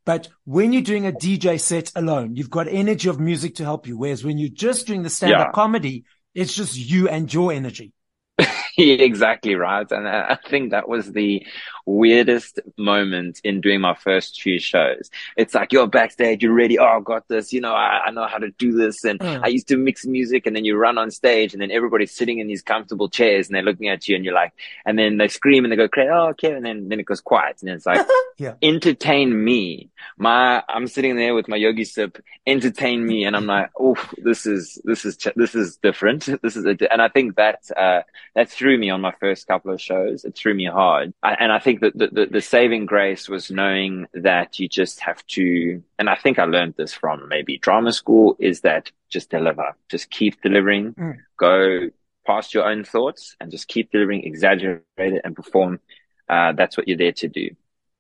but 0.05 0.29
when 0.45 0.73
you're 0.73 0.83
doing 0.83 1.07
a 1.07 1.13
DJ 1.13 1.61
set 1.61 1.93
alone, 1.95 2.37
you've 2.37 2.51
got 2.51 2.69
energy 2.69 3.09
of 3.09 3.21
music 3.21 3.57
to 3.57 3.65
help 3.65 3.87
you. 3.87 3.99
Whereas 3.99 4.25
when 4.25 4.39
you're 4.39 4.49
just 4.49 4.87
doing 4.87 5.03
the 5.03 5.11
stand 5.11 5.35
up 5.35 5.49
yeah. 5.49 5.53
comedy, 5.53 6.05
it's 6.35 6.55
just 6.55 6.77
you 6.77 7.09
and 7.09 7.33
your 7.33 7.53
energy. 7.53 7.93
exactly 8.79 9.55
right. 9.55 9.91
And 9.91 10.09
I 10.09 10.39
think 10.49 10.71
that 10.71 10.89
was 10.89 11.13
the 11.13 11.45
weirdest 11.91 12.61
moment 12.77 13.41
in 13.45 13.61
doing 13.61 13.81
my 13.81 13.95
first 13.95 14.41
few 14.41 14.59
shows. 14.59 15.11
It's 15.37 15.55
like 15.55 15.73
you're 15.73 15.87
backstage, 15.87 16.43
you're 16.43 16.53
ready. 16.53 16.79
Oh, 16.79 16.85
I 16.85 17.01
got 17.01 17.27
this. 17.29 17.53
You 17.53 17.61
know, 17.61 17.73
I, 17.75 18.03
I 18.07 18.11
know 18.11 18.27
how 18.27 18.39
to 18.39 18.51
do 18.53 18.73
this. 18.73 19.05
And 19.05 19.19
mm. 19.19 19.41
I 19.43 19.49
used 19.49 19.69
to 19.69 19.77
mix 19.77 20.07
music 20.07 20.47
and 20.47 20.55
then 20.55 20.65
you 20.65 20.77
run 20.77 20.99
on 20.99 21.11
stage 21.11 21.53
and 21.53 21.61
then 21.61 21.71
everybody's 21.71 22.15
sitting 22.15 22.39
in 22.39 22.47
these 22.47 22.63
comfortable 22.63 23.09
chairs 23.09 23.49
and 23.49 23.55
they're 23.55 23.63
looking 23.63 23.89
at 23.89 24.09
you 24.09 24.17
and 24.17 24.25
you're 24.25 24.35
like, 24.35 24.53
and 24.87 24.99
then 24.99 25.19
they 25.19 25.29
scream 25.29 25.65
and 25.65 25.73
they 25.73 25.77
go 25.77 25.89
crazy. 25.89 26.11
Oh, 26.11 26.29
okay. 26.29 26.53
And 26.53 26.65
then, 26.65 26.89
then 26.89 27.01
it 27.01 27.07
goes 27.07 27.21
quiet. 27.21 27.59
And 27.61 27.71
it's 27.71 27.87
like, 27.87 28.07
yeah. 28.39 28.55
entertain 28.63 29.45
me. 29.45 29.91
My, 30.17 30.63
I'm 30.69 30.87
sitting 30.87 31.17
there 31.17 31.35
with 31.35 31.49
my 31.49 31.57
yogi 31.57 31.85
sip, 31.85 32.23
entertain 32.47 33.05
me. 33.05 33.25
And 33.25 33.37
I'm 33.37 33.47
like, 33.47 33.71
oh, 33.79 33.97
this 34.19 34.47
is, 34.47 34.81
this 34.85 35.05
is, 35.05 35.19
this 35.37 35.55
is 35.55 35.77
different. 35.77 36.29
This 36.43 36.57
is, 36.57 36.65
a, 36.65 36.77
and 36.91 37.03
I 37.03 37.09
think 37.09 37.37
that, 37.37 37.61
uh, 37.77 38.01
that 38.35 38.49
threw 38.49 38.79
me 38.79 38.89
on 38.89 39.01
my 39.03 39.13
first 39.21 39.47
couple 39.47 39.73
of 39.73 39.81
shows. 39.81 40.25
It 40.25 40.35
threw 40.35 40.55
me 40.55 40.65
hard. 40.65 41.13
I, 41.23 41.35
and 41.35 41.53
I 41.53 41.59
think 41.59 41.80
that 41.81 41.97
the, 41.97 42.09
the, 42.09 42.27
the, 42.27 42.41
saving 42.41 42.87
grace 42.87 43.29
was 43.29 43.51
knowing 43.51 44.07
that 44.15 44.59
you 44.59 44.69
just 44.69 45.01
have 45.01 45.25
to, 45.29 45.83
and 45.99 46.09
I 46.09 46.15
think 46.15 46.39
I 46.39 46.45
learned 46.45 46.75
this 46.77 46.93
from 46.93 47.29
maybe 47.29 47.59
drama 47.59 47.93
school 47.93 48.37
is 48.39 48.61
that 48.63 48.91
just 49.09 49.31
deliver, 49.31 49.77
just 49.89 50.11
keep 50.11 50.41
delivering, 50.43 50.95
mm. 50.95 51.17
go 51.37 51.91
past 52.27 52.55
your 52.55 52.65
own 52.65 52.85
thoughts 52.85 53.37
and 53.41 53.51
just 53.51 53.69
keep 53.69 53.91
delivering, 53.91 54.25
exaggerate 54.25 54.83
it, 54.99 55.23
and 55.25 55.35
perform. 55.35 55.81
Uh, 56.29 56.53
that's 56.53 56.77
what 56.77 56.87
you're 56.87 56.97
there 56.97 57.13
to 57.13 57.29
do, 57.29 57.51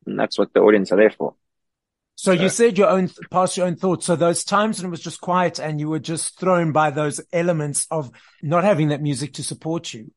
and 0.06 0.18
that's 0.18 0.38
what 0.38 0.52
the 0.54 0.60
audience 0.60 0.92
are 0.92 0.96
there 0.96 1.10
for. 1.10 1.34
So, 2.20 2.36
so 2.36 2.42
you 2.42 2.48
said 2.50 2.76
your 2.76 2.90
own 2.90 3.10
past 3.30 3.56
your 3.56 3.66
own 3.66 3.76
thoughts. 3.76 4.04
So 4.04 4.14
those 4.14 4.44
times 4.44 4.78
when 4.78 4.88
it 4.88 4.90
was 4.90 5.00
just 5.00 5.22
quiet 5.22 5.58
and 5.58 5.80
you 5.80 5.88
were 5.88 5.98
just 5.98 6.38
thrown 6.38 6.70
by 6.70 6.90
those 6.90 7.18
elements 7.32 7.86
of 7.90 8.10
not 8.42 8.62
having 8.62 8.88
that 8.88 9.00
music 9.00 9.32
to 9.34 9.42
support 9.42 9.94
you. 9.94 10.10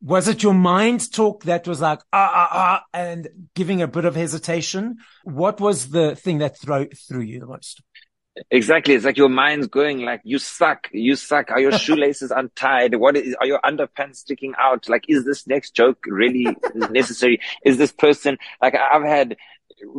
Was 0.00 0.28
it 0.28 0.42
your 0.42 0.54
mind 0.54 1.12
talk 1.12 1.44
that 1.44 1.66
was 1.66 1.80
like, 1.80 2.00
ah, 2.12 2.30
ah, 2.32 2.48
ah, 2.52 2.84
and 2.94 3.28
giving 3.54 3.82
a 3.82 3.88
bit 3.88 4.04
of 4.04 4.14
hesitation? 4.14 4.98
What 5.24 5.60
was 5.60 5.90
the 5.90 6.14
thing 6.14 6.38
that 6.38 6.58
threw, 6.58 6.88
threw 6.88 7.20
you 7.20 7.40
the 7.40 7.46
most? 7.46 7.82
Exactly. 8.50 8.94
It's 8.94 9.04
like 9.04 9.16
your 9.16 9.28
mind's 9.28 9.66
going 9.66 10.02
like, 10.02 10.20
you 10.24 10.38
suck, 10.38 10.88
you 10.92 11.16
suck. 11.16 11.50
Are 11.50 11.60
your 11.60 11.72
shoelaces 11.78 12.30
untied? 12.30 12.94
What 12.94 13.16
is, 13.16 13.34
are 13.40 13.46
your 13.46 13.60
underpants 13.60 14.16
sticking 14.16 14.54
out? 14.58 14.88
Like, 14.88 15.04
is 15.08 15.24
this 15.24 15.46
next 15.46 15.74
joke 15.74 16.04
really 16.06 16.46
necessary? 16.74 17.40
Is 17.64 17.78
this 17.78 17.92
person, 17.92 18.38
like 18.62 18.74
I've 18.74 19.02
had 19.02 19.36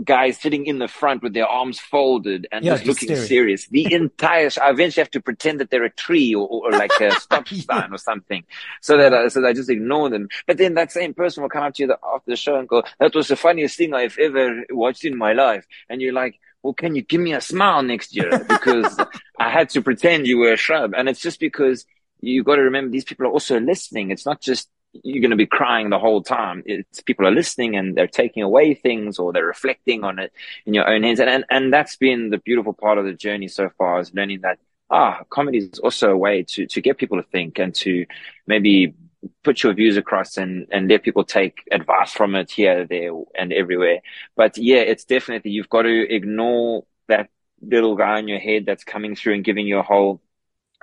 guys 0.04 0.40
sitting 0.40 0.66
in 0.66 0.80
the 0.80 0.88
front 0.88 1.24
with 1.24 1.34
their 1.34 1.48
arms 1.48 1.80
folded 1.80 2.48
and 2.52 2.64
yeah, 2.64 2.76
just 2.76 2.86
looking 2.86 3.16
serious. 3.16 3.68
The 3.68 3.94
entire, 3.94 4.50
show. 4.50 4.62
I 4.62 4.72
eventually 4.72 5.02
have 5.02 5.12
to 5.12 5.22
pretend 5.22 5.60
that 5.60 5.70
they're 5.70 5.84
a 5.84 5.90
tree 5.90 6.34
or, 6.34 6.48
or 6.48 6.72
like 6.72 6.92
a 7.00 7.12
stop 7.20 7.48
sign 7.48 7.94
or 7.94 7.98
something 7.98 8.44
so 8.82 8.98
that, 8.98 9.14
I, 9.14 9.28
so 9.28 9.42
that 9.42 9.48
I 9.48 9.54
just 9.54 9.70
ignore 9.70 10.10
them. 10.10 10.30
But 10.48 10.58
then 10.58 10.74
that 10.76 10.92
same 10.92 11.14
person 11.14 11.44
will 11.44 11.50
come 11.50 11.64
up 11.64 11.74
to 11.76 11.84
you 11.84 11.92
after 11.92 12.32
the 12.32 12.36
show 12.36 12.56
and 12.58 12.68
go, 12.68 12.84
that 13.00 13.16
was 13.16 13.28
the 13.28 13.36
funniest 13.36 13.78
thing 13.78 13.94
I've 13.94 14.18
ever 14.18 14.64
watched 14.72 15.06
in 15.06 15.18
my 15.18 15.34
life. 15.34 15.66
And 15.90 16.02
you're 16.02 16.14
like, 16.14 16.40
well, 16.64 16.74
can 16.74 16.96
you 16.96 17.02
give 17.02 17.22
me 17.22 17.34
a 17.34 17.42
smile 17.42 17.84
next 17.84 18.16
year? 18.16 18.30
Because 18.50 19.00
I 19.40 19.50
had 19.50 19.70
to 19.72 19.82
pretend 19.82 20.28
you 20.28 20.38
were 20.38 20.54
a 20.54 20.58
shrub. 20.58 20.94
And 20.96 21.08
it's 21.08 21.22
just 21.22 21.40
because 21.40 21.86
you 22.20 22.44
got 22.44 22.56
to 22.56 22.64
remember 22.64 22.92
these 22.92 23.06
people 23.06 23.26
are 23.26 23.32
also 23.32 23.60
listening. 23.60 24.12
It's 24.12 24.26
not 24.26 24.42
just 24.42 24.70
you're 24.94 25.22
going 25.22 25.32
to 25.32 25.38
be 25.38 25.46
crying 25.46 25.90
the 25.90 26.00
whole 26.00 26.24
time. 26.24 26.64
It's 26.66 27.02
people 27.02 27.28
are 27.28 27.32
listening 27.32 27.76
and 27.76 27.96
they're 27.96 28.08
taking 28.08 28.44
away 28.44 28.74
things 28.74 29.20
or 29.20 29.32
they're 29.32 29.46
reflecting 29.46 30.04
on 30.04 30.20
it 30.20 30.34
in 30.66 30.74
your 30.74 30.88
own 30.88 31.04
hands. 31.04 31.20
And, 31.20 31.30
and, 31.30 31.46
and 31.50 31.74
that's 31.74 31.96
been 31.96 32.30
the 32.30 32.40
beautiful 32.40 32.74
part 32.74 32.98
of 32.98 33.06
the 33.06 33.14
journey 33.14 33.48
so 33.48 33.70
far 33.78 34.00
is 34.00 34.14
learning 34.14 34.42
that, 34.42 34.60
ah, 34.90 35.22
comedy 35.30 35.60
is 35.60 35.80
also 35.80 36.12
a 36.12 36.18
way 36.18 36.44
to, 36.44 36.66
to 36.66 36.82
get 36.82 36.98
people 36.98 37.22
to 37.22 37.28
think 37.30 37.60
and 37.60 37.76
to 37.76 38.06
maybe 38.48 38.96
put 39.44 39.62
your 39.64 39.74
views 39.74 39.98
across 39.98 40.38
and, 40.38 40.68
and 40.72 40.90
let 40.90 41.04
people 41.04 41.24
take 41.24 41.60
advice 41.72 42.12
from 42.12 42.36
it 42.36 42.50
here, 42.50 42.86
there 42.86 43.12
and 43.38 43.54
everywhere. 43.54 44.02
But 44.36 44.58
yeah, 44.58 44.80
it's 44.80 45.06
definitely, 45.06 45.52
you've 45.52 45.70
got 45.70 45.84
to 45.84 46.14
ignore 46.14 46.86
that 47.08 47.30
little 47.62 47.96
guy 47.96 48.20
in 48.20 48.28
your 48.28 48.40
head 48.40 48.66
that's 48.66 48.84
coming 48.84 49.16
through 49.16 49.36
and 49.36 49.44
giving 49.44 49.68
you 49.68 49.78
a 49.78 49.84
whole 49.84 50.22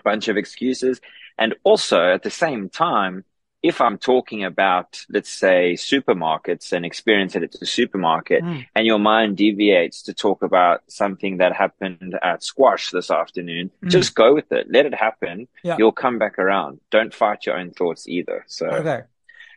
bunch 0.04 0.28
of 0.28 0.36
excuses. 0.36 1.00
And 1.38 1.54
also 1.64 2.12
at 2.12 2.22
the 2.22 2.30
same 2.30 2.68
time, 2.68 3.24
if 3.62 3.80
I'm 3.80 3.98
talking 3.98 4.44
about, 4.44 5.04
let's 5.08 5.30
say, 5.30 5.74
supermarkets 5.74 6.72
and 6.72 6.84
experience 6.84 7.34
at 7.34 7.42
a 7.42 7.66
supermarket, 7.66 8.44
mm. 8.44 8.66
and 8.74 8.86
your 8.86 8.98
mind 8.98 9.36
deviates 9.36 10.02
to 10.02 10.14
talk 10.14 10.42
about 10.42 10.82
something 10.88 11.38
that 11.38 11.54
happened 11.54 12.18
at 12.22 12.42
squash 12.42 12.90
this 12.90 13.10
afternoon, 13.10 13.70
mm. 13.82 13.88
just 13.90 14.14
go 14.14 14.34
with 14.34 14.52
it. 14.52 14.66
Let 14.70 14.86
it 14.86 14.94
happen. 14.94 15.48
Yeah. 15.64 15.76
You'll 15.78 15.92
come 15.92 16.18
back 16.18 16.38
around. 16.38 16.80
Don't 16.90 17.14
fight 17.14 17.46
your 17.46 17.58
own 17.58 17.70
thoughts 17.72 18.06
either. 18.06 18.44
So, 18.46 18.66
okay. 18.68 19.02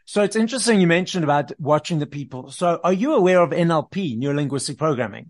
So 0.05 0.23
it's 0.23 0.35
interesting 0.35 0.81
you 0.81 0.87
mentioned 0.87 1.23
about 1.23 1.51
watching 1.59 1.99
the 1.99 2.07
people. 2.07 2.49
So 2.49 2.79
are 2.83 2.93
you 2.93 3.13
aware 3.13 3.41
of 3.41 3.51
NLP, 3.51 4.17
neuro 4.17 4.35
linguistic 4.35 4.77
programming? 4.77 5.29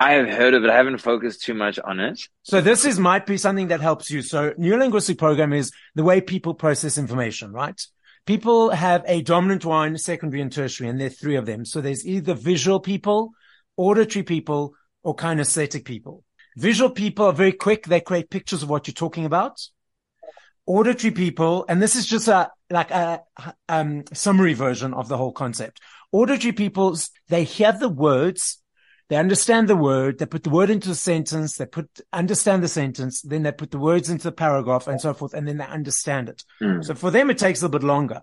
I 0.00 0.12
have 0.12 0.28
heard 0.28 0.54
of 0.54 0.64
it. 0.64 0.70
I 0.70 0.76
haven't 0.76 0.98
focused 0.98 1.42
too 1.42 1.52
much 1.52 1.78
on 1.78 2.00
it. 2.00 2.28
So 2.42 2.60
this 2.60 2.84
is 2.84 2.98
might 2.98 3.26
be 3.26 3.36
something 3.36 3.68
that 3.68 3.80
helps 3.80 4.10
you. 4.10 4.22
So 4.22 4.54
neuro 4.56 4.78
linguistic 4.78 5.18
programming 5.18 5.58
is 5.58 5.72
the 5.94 6.04
way 6.04 6.20
people 6.20 6.54
process 6.54 6.96
information, 6.96 7.52
right? 7.52 7.78
People 8.26 8.70
have 8.70 9.04
a 9.06 9.22
dominant 9.22 9.64
one, 9.64 9.98
secondary 9.98 10.40
and 10.40 10.52
tertiary, 10.52 10.88
and 10.88 11.00
there 11.00 11.08
are 11.08 11.10
three 11.10 11.36
of 11.36 11.46
them. 11.46 11.64
So 11.64 11.80
there's 11.80 12.06
either 12.06 12.34
visual 12.34 12.80
people, 12.80 13.32
auditory 13.76 14.22
people, 14.22 14.74
or 15.02 15.14
kinesthetic 15.14 15.84
people. 15.84 16.24
Visual 16.56 16.90
people 16.90 17.26
are 17.26 17.32
very 17.32 17.52
quick. 17.52 17.86
They 17.86 18.00
create 18.00 18.30
pictures 18.30 18.62
of 18.62 18.70
what 18.70 18.86
you're 18.86 18.94
talking 18.94 19.24
about. 19.24 19.60
Auditory 20.66 21.10
people, 21.10 21.66
and 21.68 21.82
this 21.82 21.94
is 21.94 22.06
just 22.06 22.28
a, 22.28 22.50
like 22.70 22.90
a, 22.90 23.20
um, 23.68 24.04
summary 24.14 24.54
version 24.54 24.94
of 24.94 25.08
the 25.08 25.16
whole 25.16 25.32
concept. 25.32 25.80
Auditory 26.10 26.52
people, 26.52 26.96
they 27.28 27.44
hear 27.44 27.72
the 27.72 27.88
words 27.88 28.62
they 29.08 29.16
understand 29.16 29.68
the 29.68 29.76
word. 29.76 30.18
They 30.18 30.26
put 30.26 30.44
the 30.44 30.50
word 30.50 30.70
into 30.70 30.88
the 30.88 30.94
sentence. 30.94 31.56
They 31.56 31.66
put, 31.66 31.88
understand 32.12 32.62
the 32.62 32.68
sentence. 32.68 33.20
Then 33.20 33.42
they 33.42 33.52
put 33.52 33.70
the 33.70 33.78
words 33.78 34.08
into 34.08 34.24
the 34.24 34.32
paragraph 34.32 34.86
and 34.86 35.00
so 35.00 35.12
forth. 35.12 35.34
And 35.34 35.46
then 35.46 35.58
they 35.58 35.66
understand 35.66 36.30
it. 36.30 36.44
Mm. 36.62 36.84
So 36.84 36.94
for 36.94 37.10
them, 37.10 37.28
it 37.30 37.38
takes 37.38 37.60
a 37.60 37.66
little 37.66 37.78
bit 37.78 37.86
longer. 37.86 38.22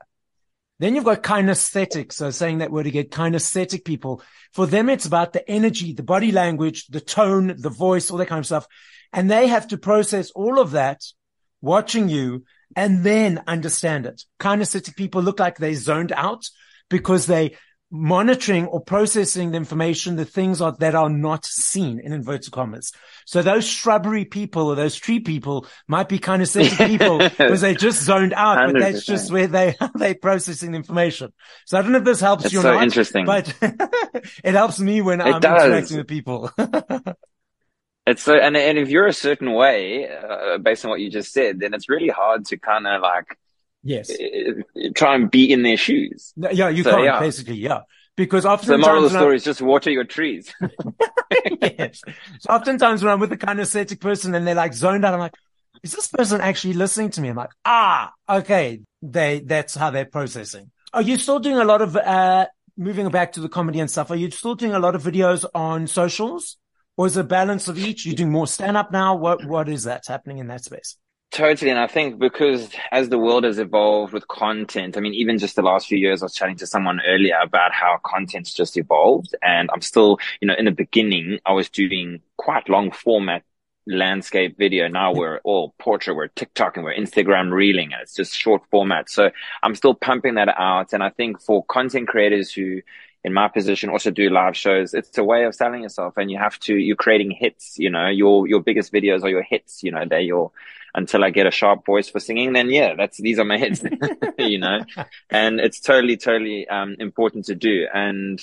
Then 0.79 0.95
you've 0.95 1.05
got 1.05 1.21
kinesthetic. 1.21 2.11
So 2.11 2.31
saying 2.31 2.57
that 2.57 2.71
word 2.71 2.87
again, 2.87 3.05
kinesthetic 3.05 3.85
people. 3.85 4.23
For 4.53 4.65
them, 4.65 4.89
it's 4.89 5.05
about 5.05 5.33
the 5.33 5.47
energy, 5.47 5.93
the 5.93 6.01
body 6.01 6.31
language, 6.31 6.87
the 6.87 7.01
tone, 7.01 7.53
the 7.55 7.69
voice, 7.69 8.09
all 8.09 8.17
that 8.17 8.27
kind 8.27 8.39
of 8.39 8.47
stuff. 8.47 8.65
And 9.13 9.29
they 9.29 9.47
have 9.47 9.67
to 9.67 9.77
process 9.77 10.31
all 10.31 10.57
of 10.59 10.71
that 10.71 11.03
watching 11.61 12.09
you 12.09 12.45
and 12.75 13.03
then 13.03 13.43
understand 13.45 14.07
it. 14.07 14.23
Kinesthetic 14.39 14.95
people 14.95 15.21
look 15.21 15.39
like 15.39 15.57
they 15.57 15.75
zoned 15.75 16.11
out 16.11 16.49
because 16.89 17.27
they 17.27 17.57
monitoring 17.91 18.65
or 18.67 18.79
processing 18.79 19.51
the 19.51 19.57
information, 19.57 20.15
the 20.15 20.25
things 20.25 20.61
are, 20.61 20.71
that 20.79 20.95
are 20.95 21.09
not 21.09 21.45
seen 21.45 21.99
in 21.99 22.13
inverted 22.13 22.51
commas. 22.51 22.93
So 23.25 23.41
those 23.41 23.67
shrubbery 23.67 24.25
people 24.25 24.67
or 24.67 24.75
those 24.75 24.95
tree 24.95 25.19
people 25.19 25.67
might 25.87 26.07
be 26.07 26.17
kinesthetic 26.17 26.87
people 26.87 27.17
because 27.19 27.61
they 27.61 27.75
just 27.75 28.01
zoned 28.01 28.33
out, 28.33 28.57
100%. 28.57 28.73
but 28.73 28.79
that's 28.79 29.05
just 29.05 29.31
where 29.31 29.47
they, 29.47 29.75
are 29.79 29.91
they 29.97 30.13
processing 30.13 30.71
the 30.71 30.77
information. 30.77 31.33
So 31.65 31.77
I 31.77 31.81
don't 31.81 31.91
know 31.91 31.97
if 31.99 32.05
this 32.05 32.21
helps 32.21 32.45
it's 32.45 32.53
you 32.53 32.59
or 32.59 32.63
so 32.63 32.73
not, 32.73 32.83
interesting. 32.83 33.25
but 33.25 33.53
it 33.61 34.53
helps 34.53 34.79
me 34.79 35.01
when 35.01 35.19
it 35.19 35.25
I'm 35.25 35.41
does. 35.41 35.65
interacting 35.65 35.97
with 35.97 36.07
people. 36.07 36.49
It's 38.07 38.23
so, 38.23 38.35
and, 38.35 38.57
and 38.57 38.79
if 38.79 38.89
you're 38.89 39.05
a 39.05 39.13
certain 39.13 39.53
way, 39.53 40.09
uh, 40.09 40.57
based 40.57 40.85
on 40.85 40.89
what 40.89 40.99
you 40.99 41.11
just 41.11 41.31
said, 41.31 41.59
then 41.59 41.73
it's 41.73 41.87
really 41.87 42.09
hard 42.09 42.45
to 42.47 42.57
kind 42.57 42.87
of 42.87 43.01
like 43.01 43.37
Yes. 43.83 44.11
Try 44.95 45.15
and 45.15 45.31
be 45.31 45.51
in 45.51 45.63
their 45.63 45.77
shoes. 45.77 46.33
Yeah, 46.35 46.69
you 46.69 46.83
so, 46.83 46.91
can't 46.91 47.03
yeah. 47.03 47.19
basically, 47.19 47.55
yeah. 47.55 47.81
Because 48.15 48.45
often 48.45 48.67
so 48.67 48.71
the 48.73 48.77
moral 48.77 49.05
of 49.05 49.11
the 49.11 49.17
story 49.17 49.35
is 49.37 49.43
just 49.43 49.61
water 49.61 49.89
your 49.89 50.03
trees. 50.03 50.53
yes. 51.61 52.01
So 52.39 52.49
oftentimes 52.49 53.03
when 53.03 53.11
I'm 53.11 53.19
with 53.19 53.31
a 53.31 53.37
kind 53.37 53.59
of 53.59 53.67
kinesthetic 53.67 53.99
person 53.99 54.35
and 54.35 54.45
they're 54.45 54.55
like 54.55 54.73
zoned 54.73 55.05
out, 55.05 55.13
I'm 55.13 55.19
like, 55.19 55.33
is 55.81 55.93
this 55.93 56.07
person 56.07 56.41
actually 56.41 56.73
listening 56.73 57.09
to 57.11 57.21
me? 57.21 57.29
I'm 57.29 57.35
like, 57.35 57.51
ah, 57.65 58.11
okay. 58.29 58.81
They, 59.01 59.39
that's 59.39 59.73
how 59.73 59.89
they're 59.89 60.05
processing. 60.05 60.69
Are 60.93 61.01
you 61.01 61.17
still 61.17 61.39
doing 61.39 61.57
a 61.57 61.63
lot 61.63 61.81
of, 61.81 61.95
uh, 61.95 62.47
moving 62.77 63.09
back 63.09 63.33
to 63.33 63.39
the 63.39 63.49
comedy 63.49 63.79
and 63.79 63.89
stuff? 63.89 64.11
Are 64.11 64.15
you 64.15 64.29
still 64.29 64.55
doing 64.55 64.73
a 64.73 64.79
lot 64.79 64.93
of 64.93 65.01
videos 65.01 65.45
on 65.55 65.87
socials? 65.87 66.57
Or 66.97 67.07
is 67.07 67.17
it 67.17 67.21
a 67.21 67.23
balance 67.23 67.67
of 67.67 67.79
each? 67.79 68.05
You're 68.05 68.15
doing 68.15 68.31
more 68.31 68.45
stand 68.45 68.77
up 68.77 68.91
now? 68.91 69.15
What, 69.15 69.45
what 69.45 69.69
is 69.69 69.85
that 69.85 70.05
happening 70.07 70.39
in 70.39 70.47
that 70.47 70.63
space? 70.63 70.97
Totally. 71.31 71.71
And 71.71 71.79
I 71.79 71.87
think 71.87 72.19
because 72.19 72.69
as 72.91 73.07
the 73.07 73.17
world 73.17 73.45
has 73.45 73.57
evolved 73.57 74.11
with 74.11 74.27
content, 74.27 74.97
I 74.97 74.99
mean, 74.99 75.13
even 75.13 75.37
just 75.37 75.55
the 75.55 75.61
last 75.61 75.87
few 75.87 75.97
years, 75.97 76.21
I 76.21 76.25
was 76.25 76.33
chatting 76.33 76.57
to 76.57 76.67
someone 76.67 76.99
earlier 77.07 77.37
about 77.41 77.71
how 77.71 77.99
content's 78.03 78.53
just 78.53 78.75
evolved. 78.75 79.33
And 79.41 79.69
I'm 79.73 79.79
still, 79.79 80.19
you 80.41 80.47
know, 80.47 80.55
in 80.57 80.65
the 80.65 80.71
beginning, 80.71 81.39
I 81.45 81.53
was 81.53 81.69
doing 81.69 82.19
quite 82.35 82.67
long 82.67 82.91
format 82.91 83.43
landscape 83.87 84.57
video. 84.57 84.89
Now 84.89 85.11
mm-hmm. 85.11 85.19
we're 85.19 85.39
all 85.45 85.73
portrait, 85.79 86.15
we're 86.15 86.27
TikTok 86.27 86.75
and 86.75 86.83
we're 86.83 86.95
Instagram 86.95 87.53
reeling. 87.53 87.91
It's 88.01 88.13
just 88.13 88.35
short 88.35 88.63
format. 88.69 89.09
So 89.09 89.31
I'm 89.63 89.75
still 89.75 89.93
pumping 89.93 90.35
that 90.35 90.49
out. 90.49 90.91
And 90.91 91.01
I 91.01 91.11
think 91.11 91.41
for 91.41 91.63
content 91.63 92.09
creators 92.09 92.51
who, 92.51 92.81
in 93.23 93.33
my 93.33 93.47
position 93.47 93.89
also 93.89 94.11
do 94.11 94.29
live 94.29 94.57
shows. 94.57 94.93
It's 94.93 95.17
a 95.17 95.23
way 95.23 95.43
of 95.43 95.53
selling 95.53 95.83
yourself 95.83 96.17
and 96.17 96.31
you 96.31 96.37
have 96.37 96.57
to, 96.61 96.75
you're 96.75 96.95
creating 96.95 97.31
hits, 97.31 97.77
you 97.77 97.89
know, 97.89 98.07
your, 98.07 98.47
your 98.47 98.61
biggest 98.61 98.91
videos 98.91 99.23
are 99.23 99.29
your 99.29 99.43
hits, 99.43 99.83
you 99.83 99.91
know, 99.91 100.05
they're 100.09 100.21
your, 100.21 100.51
until 100.95 101.23
I 101.23 101.29
get 101.29 101.45
a 101.45 101.51
sharp 101.51 101.85
voice 101.85 102.09
for 102.09 102.19
singing, 102.19 102.53
then 102.53 102.69
yeah, 102.69 102.95
that's, 102.95 103.17
these 103.17 103.37
are 103.37 103.45
my 103.45 103.57
hits, 103.57 103.83
you 104.39 104.57
know, 104.57 104.83
and 105.29 105.59
it's 105.59 105.79
totally, 105.79 106.17
totally, 106.17 106.67
um, 106.67 106.95
important 106.99 107.45
to 107.45 107.55
do. 107.55 107.87
And 107.93 108.41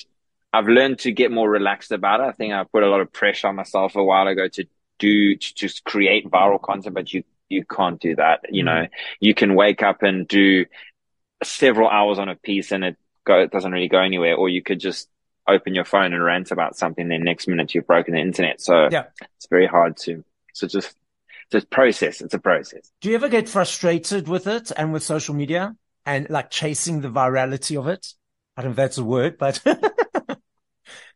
I've 0.52 0.68
learned 0.68 1.00
to 1.00 1.12
get 1.12 1.32
more 1.32 1.50
relaxed 1.50 1.92
about 1.92 2.20
it. 2.20 2.24
I 2.24 2.32
think 2.32 2.54
I 2.54 2.64
put 2.64 2.84
a 2.84 2.88
lot 2.88 3.00
of 3.00 3.12
pressure 3.12 3.48
on 3.48 3.56
myself 3.56 3.96
a 3.96 4.04
while 4.04 4.28
ago 4.28 4.48
to 4.48 4.64
do, 4.98 5.36
to 5.36 5.54
just 5.54 5.84
create 5.84 6.30
viral 6.30 6.62
content, 6.62 6.94
but 6.94 7.12
you, 7.12 7.24
you 7.48 7.64
can't 7.64 8.00
do 8.00 8.14
that. 8.16 8.46
You 8.50 8.62
mm. 8.62 8.66
know, 8.66 8.86
you 9.20 9.34
can 9.34 9.54
wake 9.56 9.82
up 9.82 10.02
and 10.02 10.26
do 10.26 10.66
several 11.42 11.88
hours 11.88 12.18
on 12.18 12.28
a 12.28 12.36
piece 12.36 12.72
and 12.72 12.84
it 12.84 12.96
go, 13.28 13.38
it 13.38 13.52
doesn't 13.52 13.70
really 13.70 13.88
go 13.88 14.00
anywhere, 14.00 14.34
or 14.34 14.48
you 14.48 14.62
could 14.62 14.80
just 14.80 15.08
open 15.46 15.74
your 15.74 15.84
phone 15.84 16.12
and 16.12 16.22
rant 16.24 16.50
about 16.50 16.76
something. 16.76 17.08
Then 17.08 17.22
next 17.22 17.46
minute 17.46 17.74
you've 17.74 17.86
broken 17.86 18.14
the 18.14 18.20
internet. 18.20 18.60
So 18.60 18.88
yeah. 18.90 19.04
it's 19.36 19.46
very 19.48 19.66
hard 19.66 19.96
to, 19.98 20.24
so 20.52 20.66
just, 20.66 20.96
just 21.52 21.70
process. 21.70 22.20
It's 22.20 22.34
a 22.34 22.38
process. 22.38 22.90
Do 23.00 23.08
you 23.08 23.14
ever 23.14 23.28
get 23.28 23.48
frustrated 23.48 24.26
with 24.26 24.46
it 24.46 24.72
and 24.76 24.92
with 24.92 25.02
social 25.02 25.34
media 25.34 25.76
and 26.04 26.28
like 26.28 26.50
chasing 26.50 27.00
the 27.00 27.08
virality 27.08 27.78
of 27.78 27.86
it? 27.86 28.14
I 28.56 28.62
don't 28.62 28.70
know 28.70 28.72
if 28.72 28.76
that's 28.76 28.98
a 28.98 29.04
word, 29.04 29.38
but 29.38 29.62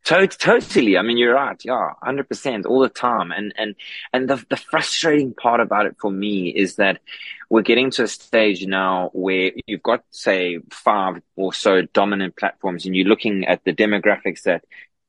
totally. 0.05 0.99
I 0.99 1.02
mean, 1.02 1.17
you're 1.17 1.35
right. 1.35 1.61
Yeah, 1.64 1.93
hundred 2.02 2.29
percent 2.29 2.67
all 2.67 2.81
the 2.81 2.88
time. 2.88 3.31
And 3.31 3.55
and 3.57 3.75
and 4.12 4.29
the 4.29 4.45
the 4.49 4.57
frustrating 4.57 5.35
part 5.35 5.61
about 5.61 5.87
it 5.87 5.97
for 6.00 6.11
me 6.11 6.49
is 6.49 6.76
that 6.76 7.00
we're 7.49 7.62
getting 7.62 7.91
to 7.93 8.05
a 8.05 8.09
stage 8.09 8.67
now 8.67 9.11
where 9.12 9.52
you've 9.67 9.83
got 9.83 10.05
say 10.11 10.59
five 10.71 11.23
or 11.37 11.52
so 11.52 11.83
dominant 11.83 12.37
platforms, 12.37 12.85
and 12.85 12.97
you're 12.97 13.07
looking 13.07 13.45
at 13.45 13.64
the 13.64 13.73
demographics 13.73 14.43
that 14.43 14.64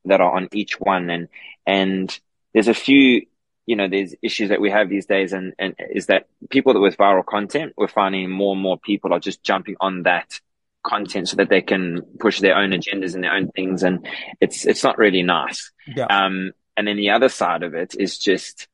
that 0.05 0.21
are 0.21 0.35
on 0.35 0.49
each 0.51 0.79
one, 0.79 1.09
and 1.09 1.27
and 1.65 2.19
there's 2.53 2.67
a 2.67 2.73
few. 2.73 3.25
You 3.65 3.77
know, 3.77 3.87
there's 3.87 4.13
issues 4.21 4.49
that 4.49 4.59
we 4.59 4.71
have 4.71 4.89
these 4.89 5.05
days, 5.05 5.31
and, 5.31 5.53
and 5.57 5.73
is 5.89 6.07
that 6.07 6.27
people 6.49 6.73
that 6.73 6.81
with 6.81 6.97
viral 6.97 7.25
content, 7.25 7.71
we're 7.77 7.87
finding 7.87 8.29
more 8.29 8.51
and 8.53 8.61
more 8.61 8.77
people 8.77 9.13
are 9.13 9.21
just 9.21 9.41
jumping 9.41 9.77
on 9.79 10.03
that 10.03 10.41
content 10.83 11.29
so 11.29 11.37
that 11.37 11.49
they 11.49 11.61
can 11.61 12.01
push 12.19 12.39
their 12.39 12.55
own 12.55 12.71
agendas 12.71 13.15
and 13.15 13.23
their 13.23 13.33
own 13.33 13.49
things. 13.49 13.83
And 13.83 14.07
it's, 14.39 14.65
it's 14.65 14.83
not 14.83 14.97
really 14.97 15.23
nice. 15.23 15.71
Yeah. 15.87 16.05
Um, 16.05 16.51
and 16.77 16.87
then 16.87 16.97
the 16.97 17.11
other 17.11 17.29
side 17.29 17.63
of 17.63 17.73
it 17.73 17.95
is 17.97 18.17
just 18.17 18.67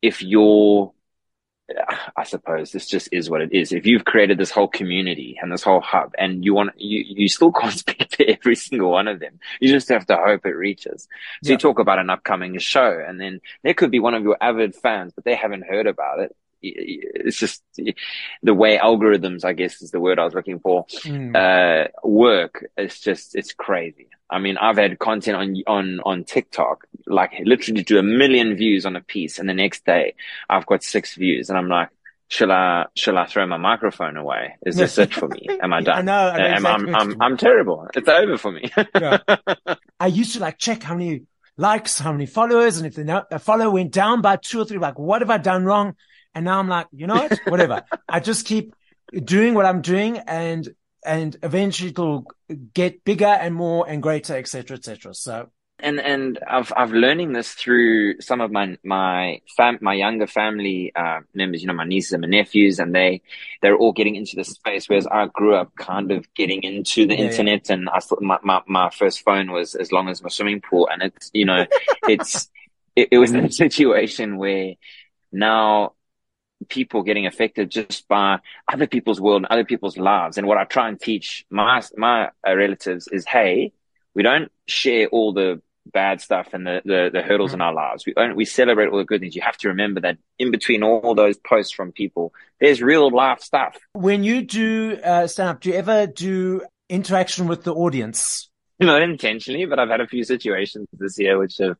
if 0.00 0.22
you're, 0.22 0.92
I 2.16 2.24
suppose 2.24 2.72
this 2.72 2.86
just 2.86 3.08
is 3.12 3.30
what 3.30 3.40
it 3.40 3.52
is. 3.52 3.72
If 3.72 3.86
you've 3.86 4.04
created 4.04 4.36
this 4.36 4.50
whole 4.50 4.68
community 4.68 5.38
and 5.40 5.50
this 5.50 5.62
whole 5.62 5.80
hub 5.80 6.12
and 6.18 6.44
you 6.44 6.52
want, 6.52 6.72
you, 6.76 7.04
you 7.06 7.28
still 7.28 7.52
can't 7.60 7.72
speak 7.72 8.08
to 8.10 8.28
every 8.28 8.56
single 8.56 8.90
one 8.90 9.08
of 9.08 9.20
them. 9.20 9.38
You 9.60 9.70
just 9.70 9.88
have 9.88 10.06
to 10.06 10.16
hope 10.16 10.44
it 10.44 10.50
reaches. 10.50 11.08
So 11.42 11.50
yeah. 11.50 11.52
you 11.52 11.58
talk 11.58 11.78
about 11.78 11.98
an 11.98 12.10
upcoming 12.10 12.58
show 12.58 13.02
and 13.06 13.20
then 13.20 13.40
there 13.62 13.74
could 13.74 13.90
be 13.90 14.00
one 14.00 14.14
of 14.14 14.22
your 14.22 14.36
avid 14.40 14.74
fans, 14.74 15.12
but 15.14 15.24
they 15.24 15.34
haven't 15.36 15.66
heard 15.66 15.86
about 15.86 16.18
it 16.18 16.34
it's 16.62 17.36
just 17.36 17.62
the 18.42 18.54
way 18.54 18.78
algorithms, 18.78 19.44
I 19.44 19.52
guess 19.52 19.82
is 19.82 19.90
the 19.90 20.00
word 20.00 20.18
I 20.18 20.24
was 20.24 20.34
looking 20.34 20.60
for, 20.60 20.86
mm. 20.86 21.34
uh, 21.34 21.88
work. 22.04 22.66
It's 22.76 23.00
just, 23.00 23.34
it's 23.34 23.52
crazy. 23.52 24.08
I 24.30 24.38
mean, 24.38 24.56
I've 24.56 24.78
had 24.78 24.98
content 24.98 25.36
on, 25.36 25.56
on, 25.66 26.00
on 26.04 26.24
TikTok, 26.24 26.86
like 27.06 27.32
literally 27.44 27.82
do 27.82 27.98
a 27.98 28.02
million 28.02 28.54
views 28.54 28.86
on 28.86 28.96
a 28.96 29.00
piece. 29.00 29.38
And 29.38 29.48
the 29.48 29.54
next 29.54 29.84
day 29.84 30.14
I've 30.48 30.66
got 30.66 30.82
six 30.82 31.14
views 31.16 31.48
and 31.50 31.58
I'm 31.58 31.68
like, 31.68 31.90
shall 32.28 32.50
I, 32.50 32.86
shall 32.96 33.18
I 33.18 33.26
throw 33.26 33.46
my 33.46 33.58
microphone 33.58 34.16
away? 34.16 34.54
Is 34.64 34.76
this 34.76 34.96
it 34.96 35.12
for 35.12 35.28
me? 35.28 35.48
Am 35.60 35.72
I 35.72 35.80
done? 35.82 35.98
I 35.98 36.02
know. 36.02 36.28
I 36.30 36.38
know 36.38 36.54
exactly 36.54 36.94
I'm, 36.94 36.94
I'm, 36.94 37.22
I'm, 37.22 37.36
terrible. 37.36 37.88
It's 37.94 38.08
over 38.08 38.38
for 38.38 38.52
me. 38.52 38.72
yeah. 38.98 39.18
I 40.00 40.06
used 40.06 40.34
to 40.34 40.40
like 40.40 40.56
check 40.56 40.82
how 40.82 40.94
many 40.94 41.24
likes, 41.56 41.98
how 41.98 42.12
many 42.12 42.26
followers, 42.26 42.78
and 42.78 42.86
if 42.86 42.94
the, 42.94 43.38
follower 43.38 43.70
went 43.70 43.92
down 43.92 44.22
by 44.22 44.36
two 44.36 44.60
or 44.60 44.64
three, 44.64 44.78
like, 44.78 44.98
what 44.98 45.20
have 45.22 45.30
I 45.30 45.38
done 45.38 45.64
wrong? 45.64 45.94
And 46.34 46.44
now 46.44 46.58
I'm 46.58 46.68
like, 46.68 46.86
you 46.92 47.06
know 47.06 47.14
what? 47.14 47.40
Whatever. 47.46 47.84
I 48.08 48.20
just 48.20 48.46
keep 48.46 48.74
doing 49.12 49.54
what 49.54 49.66
I'm 49.66 49.82
doing 49.82 50.18
and, 50.18 50.68
and 51.04 51.36
eventually 51.42 51.90
it'll 51.90 52.26
get 52.74 53.04
bigger 53.04 53.26
and 53.26 53.54
more 53.54 53.88
and 53.88 54.02
greater, 54.02 54.36
etc., 54.36 54.76
etc. 54.76 55.14
So. 55.14 55.50
And, 55.78 55.98
and 55.98 56.38
I've, 56.48 56.72
I've 56.76 56.92
learning 56.92 57.32
this 57.32 57.52
through 57.52 58.20
some 58.20 58.40
of 58.40 58.52
my, 58.52 58.78
my 58.84 59.40
fam, 59.56 59.78
my 59.80 59.94
younger 59.94 60.28
family, 60.28 60.92
uh, 60.94 61.20
members, 61.34 61.60
you 61.60 61.66
know, 61.66 61.74
my 61.74 61.84
nieces 61.84 62.12
and 62.12 62.20
my 62.20 62.28
nephews, 62.28 62.78
and 62.78 62.94
they, 62.94 63.20
they're 63.60 63.76
all 63.76 63.90
getting 63.90 64.14
into 64.14 64.36
the 64.36 64.44
space. 64.44 64.88
Whereas 64.88 65.08
I 65.08 65.26
grew 65.26 65.56
up 65.56 65.74
kind 65.76 66.12
of 66.12 66.32
getting 66.34 66.62
into 66.62 67.06
the 67.06 67.14
yeah, 67.14 67.24
internet 67.24 67.68
yeah. 67.68 67.74
and 67.74 67.88
I 67.88 67.98
thought 67.98 68.22
my, 68.22 68.38
my, 68.44 68.62
my 68.68 68.90
first 68.90 69.24
phone 69.24 69.50
was 69.50 69.74
as 69.74 69.90
long 69.90 70.08
as 70.08 70.22
my 70.22 70.28
swimming 70.28 70.60
pool. 70.60 70.88
And 70.90 71.02
it's, 71.02 71.30
you 71.34 71.46
know, 71.46 71.66
it's, 72.04 72.48
it, 72.94 73.08
it 73.10 73.18
was 73.18 73.34
a 73.34 73.50
situation 73.50 74.36
where 74.36 74.74
now 75.32 75.94
people 76.68 77.02
getting 77.02 77.26
affected 77.26 77.70
just 77.70 78.08
by 78.08 78.38
other 78.72 78.86
people's 78.86 79.20
world 79.20 79.42
and 79.42 79.46
other 79.46 79.64
people's 79.64 79.96
lives. 79.96 80.38
And 80.38 80.46
what 80.46 80.58
I 80.58 80.64
try 80.64 80.88
and 80.88 81.00
teach 81.00 81.44
my 81.50 81.82
my 81.96 82.30
uh, 82.46 82.54
relatives 82.54 83.08
is, 83.08 83.24
hey, 83.26 83.72
we 84.14 84.22
don't 84.22 84.50
share 84.66 85.08
all 85.08 85.32
the 85.32 85.60
bad 85.84 86.20
stuff 86.20 86.48
and 86.52 86.66
the, 86.66 86.80
the, 86.84 87.10
the 87.12 87.22
hurdles 87.22 87.50
mm-hmm. 87.50 87.56
in 87.56 87.62
our 87.62 87.74
lives. 87.74 88.04
We 88.06 88.14
we 88.34 88.44
celebrate 88.44 88.88
all 88.88 88.98
the 88.98 89.04
good 89.04 89.20
things. 89.20 89.34
You 89.34 89.42
have 89.42 89.56
to 89.58 89.68
remember 89.68 90.00
that 90.00 90.18
in 90.38 90.50
between 90.50 90.82
all 90.82 91.14
those 91.14 91.36
posts 91.38 91.72
from 91.72 91.92
people, 91.92 92.32
there's 92.60 92.80
real 92.80 93.10
life 93.10 93.40
stuff. 93.40 93.76
When 93.92 94.22
you 94.24 94.42
do 94.42 94.98
uh, 95.02 95.26
stand 95.26 95.48
up, 95.50 95.60
do 95.60 95.70
you 95.70 95.76
ever 95.76 96.06
do 96.06 96.62
interaction 96.88 97.48
with 97.48 97.64
the 97.64 97.74
audience? 97.74 98.48
not 98.86 99.02
intentionally, 99.02 99.64
but 99.66 99.78
I've 99.78 99.88
had 99.88 100.00
a 100.00 100.06
few 100.06 100.24
situations 100.24 100.88
this 100.92 101.18
year 101.18 101.38
which 101.38 101.58
have 101.58 101.76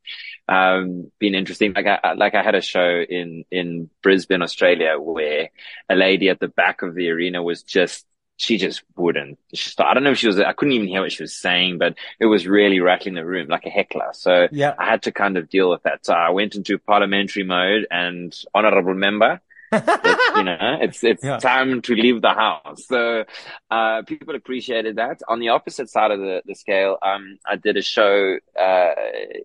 um, 0.49 1.11
been 1.18 1.35
interesting. 1.35 1.73
Like 1.73 1.87
I 1.87 2.14
like 2.14 2.35
I 2.35 2.42
had 2.42 2.54
a 2.54 2.61
show 2.61 3.02
in 3.02 3.45
in 3.50 3.91
Brisbane, 4.02 4.43
Australia, 4.43 4.99
where 4.99 5.50
a 5.88 5.95
lady 5.95 6.28
at 6.28 6.41
the 6.41 6.49
back 6.49 6.82
of 6.82 6.95
the 6.95 7.10
arena 7.10 7.43
was 7.43 7.62
just 7.62 8.06
she 8.36 8.58
just 8.58 8.82
wouldn't. 8.97 9.38
She 9.54 9.71
started, 9.71 9.91
I 9.91 9.95
don't 9.95 10.04
know 10.04 10.10
if 10.10 10.19
she 10.19 10.26
was. 10.26 10.41
I 10.41 10.52
couldn't 10.52 10.73
even 10.73 10.88
hear 10.88 11.02
what 11.02 11.12
she 11.12 11.23
was 11.23 11.36
saying, 11.36 11.78
but 11.78 11.97
it 12.19 12.26
was 12.26 12.47
really 12.47 12.80
rattling 12.80 13.15
the 13.15 13.25
room 13.25 13.49
like 13.49 13.67
a 13.67 13.71
heckler. 13.71 14.10
So 14.15 14.49
yeah. 14.50 14.75
I 14.78 14.86
had 14.86 15.02
to 15.02 15.12
kind 15.12 15.36
of 15.36 15.49
deal 15.49 15.71
with 15.71 15.82
that. 15.84 16.04
So 16.04 16.12
I 16.12 16.30
went 16.30 16.54
into 16.56 16.78
parliamentary 16.78 17.45
mode 17.45 17.86
and 17.91 18.36
honourable 18.54 18.95
member 18.95 19.41
you 19.73 20.45
know, 20.45 20.78
it's 20.80 21.02
it's 21.13 21.25
yeah. 21.25 21.39
time 21.39 21.80
to 21.82 21.95
leave 21.95 22.21
the 22.21 22.30
house. 22.30 22.87
So 22.87 23.25
uh, 23.71 24.02
people 24.02 24.35
appreciated 24.35 24.97
that. 24.97 25.21
On 25.28 25.41
the 25.41 25.49
opposite 25.50 25.89
side 25.89 26.11
of 26.11 26.21
the, 26.21 26.43
the 26.47 26.54
scale, 26.54 26.99
um, 27.02 27.39
I 27.47 27.56
did 27.56 27.76
a 27.76 27.82
show. 27.82 28.37
Uh, 28.58 28.93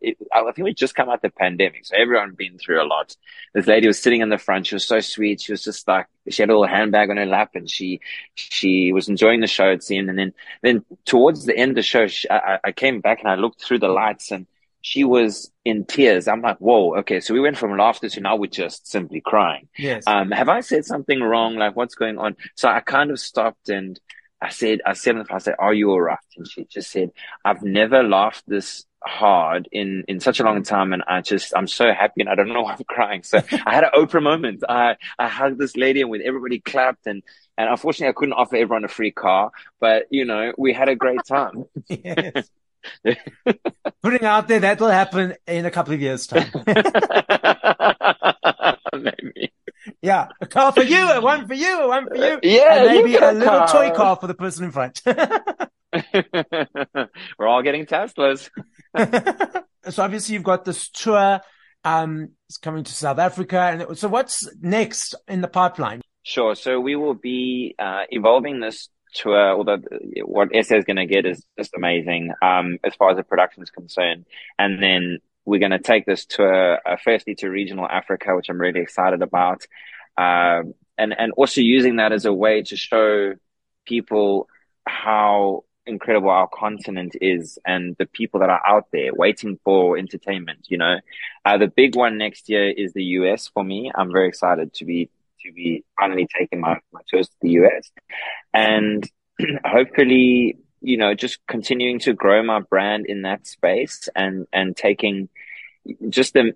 it, 0.02 0.18
I 0.34 0.44
think 0.52 0.66
we 0.66 0.74
just 0.74 0.96
come 0.96 1.10
out 1.10 1.22
the 1.22 1.30
pandemic, 1.30 1.86
so 1.86 1.96
everyone 1.98 2.34
been 2.34 2.58
through 2.58 2.82
a 2.82 2.86
lot. 2.86 3.16
This 3.54 3.68
lady 3.68 3.88
was 3.88 4.02
sitting 4.02 4.22
in 4.22 4.30
the 4.30 4.38
front. 4.38 4.68
She 4.68 4.76
was 4.76 4.86
so 4.86 5.00
sweet. 5.00 5.42
She 5.42 5.54
was 5.54 5.64
just 5.64 5.88
like 5.88 6.08
she 6.30 6.42
had 6.42 6.50
a 6.50 6.54
little 6.54 6.68
handbag 6.68 7.10
on 7.10 7.18
her 7.18 7.26
lap, 7.26 7.52
and 7.56 7.70
she 7.70 8.02
she 8.36 8.92
was 8.92 9.10
enjoying 9.10 9.40
the 9.40 9.48
show. 9.48 9.70
It 9.70 9.84
seemed, 9.84 10.10
and 10.10 10.20
then 10.20 10.34
then 10.62 10.86
towards 11.06 11.46
the 11.46 11.56
end 11.56 11.72
of 11.72 11.76
the 11.76 11.84
show, 11.84 12.08
she, 12.08 12.30
I, 12.30 12.60
I 12.64 12.72
came 12.72 13.02
back 13.02 13.20
and 13.20 13.30
I 13.30 13.36
looked 13.36 13.64
through 13.64 13.80
the 13.80 13.88
lights 13.88 14.32
and 14.32 14.46
she 14.82 15.04
was 15.04 15.52
in 15.66 15.86
tears. 15.86 16.28
I'm 16.28 16.42
like, 16.42 16.58
whoa, 16.58 16.98
okay. 17.00 17.20
So 17.20 17.34
we 17.34 17.40
went 17.40 17.58
from 17.58 17.78
laughter 17.78 18.10
to 18.10 18.22
now 18.22 18.36
we're 18.36 18.48
just 18.48 18.88
simply 18.88 19.22
crying. 19.22 19.68
Yes. 19.78 20.04
Um, 20.08 20.32
have 20.32 20.50
I 20.50 20.62
said 20.62 20.86
something 20.86 21.20
wrong? 21.22 21.56
Like, 21.56 21.76
what's 21.76 21.96
going 21.96 22.18
on? 22.18 22.36
So 22.56 22.70
I 22.70 22.80
kind 22.80 23.12
of 23.12 23.20
stopped 23.20 23.70
and 23.70 24.00
I 24.42 24.50
said, 24.50 24.82
I 24.86 24.94
said, 24.94 25.18
I 25.30 25.40
said, 25.40 25.56
are 25.60 25.74
you 25.74 25.92
all 25.92 26.02
right? 26.02 26.18
And 26.38 26.48
she 26.48 26.66
just 26.66 26.92
said, 26.92 27.12
I've 27.44 27.64
never 27.64 28.04
laughed 28.04 28.44
this 28.48 28.86
hard 29.04 29.68
in, 29.72 30.04
in 30.08 30.20
such 30.20 30.40
a 30.40 30.44
long 30.44 30.64
time. 30.64 30.94
And 30.94 31.04
I 31.08 31.22
just, 31.22 31.54
I'm 31.56 31.68
so 31.68 31.92
happy 31.92 32.22
and 32.22 32.30
I 32.30 32.36
don't 32.36 32.50
know 32.50 32.62
why 32.62 32.74
I'm 32.74 32.84
crying. 32.88 33.24
So 33.24 33.40
I 33.66 33.74
had 33.74 33.84
an 33.84 33.92
Oprah 33.96 34.22
moment. 34.22 34.64
I, 34.70 34.96
I 35.18 35.28
hugged 35.28 35.60
this 35.60 35.76
lady 35.76 36.02
and 36.02 36.10
with 36.10 36.22
everybody 36.22 36.60
clapped 36.60 37.08
and, 37.08 37.24
and 37.58 37.70
unfortunately 37.70 38.10
I 38.10 38.14
couldn't 38.14 38.34
offer 38.34 38.56
everyone 38.56 38.86
a 38.86 38.90
free 38.90 39.12
car, 39.12 39.52
but 39.80 40.06
you 40.12 40.26
know, 40.26 40.54
we 40.58 40.72
had 40.74 40.90
a 40.90 40.96
great 40.96 41.26
time. 41.28 41.66
yes. 41.90 42.48
Putting 44.02 44.24
out 44.24 44.48
there 44.48 44.60
that 44.60 44.80
will 44.80 44.90
happen 44.90 45.36
in 45.48 45.66
a 45.66 45.72
couple 45.72 45.94
of 45.94 46.02
years' 46.02 46.28
time. 46.28 46.52
maybe. 48.94 49.54
Yeah, 50.02 50.28
a 50.42 50.48
car 50.48 50.72
for 50.72 50.84
you, 50.84 51.06
one 51.22 51.48
for 51.48 51.54
you, 51.54 51.88
one 51.88 52.08
for 52.08 52.16
you. 52.16 52.40
Yeah, 52.44 52.84
and 52.84 52.88
maybe 52.88 53.16
a, 53.16 53.32
a 53.32 53.34
little 53.34 53.68
toy 53.68 53.92
car 53.92 54.18
for 54.18 54.28
the 54.28 54.34
person 54.34 54.66
in 54.66 54.72
front. 54.72 55.02
We're 55.06 57.48
all 57.48 57.64
getting 57.64 57.86
Teslas. 57.86 58.50
so 59.90 60.04
obviously 60.04 60.34
you've 60.34 60.44
got 60.44 60.66
this 60.66 60.90
tour. 60.90 61.40
Um, 61.84 62.32
it's 62.50 62.58
coming 62.58 62.84
to 62.84 62.94
South 62.94 63.20
Africa, 63.20 63.60
and 63.60 63.98
so 63.98 64.10
what's 64.10 64.50
next 64.60 65.16
in 65.28 65.42
the 65.42 65.48
pipeline? 65.48 66.02
Sure. 66.24 66.56
So 66.56 66.82
we 66.82 66.98
will 66.98 67.14
be 67.14 67.76
uh, 67.80 68.04
evolving 68.10 68.60
this 68.60 68.90
tour, 69.18 69.52
although 69.52 69.82
what 70.24 70.50
SA 70.54 70.76
is 70.76 70.86
going 70.86 70.98
to 70.98 71.06
get 71.06 71.26
is 71.26 71.44
just 71.58 71.74
amazing 71.76 72.34
um, 72.42 72.78
as 72.84 72.96
far 72.96 73.12
as 73.12 73.18
the 73.18 73.24
production 73.24 73.64
is 73.64 73.70
concerned. 73.70 74.26
And 74.58 74.82
then 74.82 75.20
we're 75.46 75.60
going 75.60 75.72
to 75.72 75.80
take 75.80 76.06
this 76.06 76.26
tour 76.26 76.80
uh, 76.86 76.98
firstly 77.04 77.36
to 77.36 77.50
regional 77.50 77.88
Africa, 77.88 78.36
which 78.36 78.50
I'm 78.50 78.60
really 78.60 78.82
excited 78.82 79.22
about, 79.22 79.66
uh, 80.18 80.64
and 80.98 81.14
and 81.18 81.32
also 81.34 81.62
using 81.62 81.98
that 81.98 82.12
as 82.12 82.26
a 82.26 82.34
way 82.34 82.64
to 82.64 82.76
show 82.76 83.34
people 83.86 84.48
how 84.86 85.64
incredible 85.86 86.30
our 86.30 86.50
continent 86.50 87.16
is 87.22 87.58
and 87.66 87.96
the 87.98 88.06
people 88.06 88.42
that 88.42 88.50
are 88.50 88.62
out 88.68 88.88
there 88.92 89.14
waiting 89.14 89.58
for 89.64 89.98
entertainment. 89.98 90.68
You 90.68 90.78
know, 90.78 91.00
uh, 91.46 91.58
the 91.58 91.68
big 91.68 91.96
one 91.96 92.18
next 92.18 92.50
year 92.50 92.70
is 92.70 92.94
the 92.94 93.04
US 93.04 93.48
for 93.48 93.64
me. 93.64 93.92
I'm 93.96 94.12
very 94.12 94.28
excited 94.28 94.74
to 94.74 94.86
be 94.86 95.10
to 95.48 95.54
be 95.54 95.84
finally 96.00 96.28
taking 96.38 96.60
my, 96.60 96.80
my 96.92 97.02
tours 97.10 97.28
to 97.28 97.36
the 97.42 97.50
US 97.62 97.92
and 98.54 99.10
hopefully, 99.66 100.58
you 100.82 100.98
know, 100.98 101.14
just 101.14 101.40
continuing 101.48 102.00
to 102.00 102.14
grow 102.14 102.44
my 102.44 102.60
brand 102.60 103.06
in 103.08 103.24
that 103.24 103.48
space 103.48 104.10
and, 104.16 104.48
and 104.54 104.76
taking 104.76 105.30
just 106.10 106.34
the, 106.34 106.54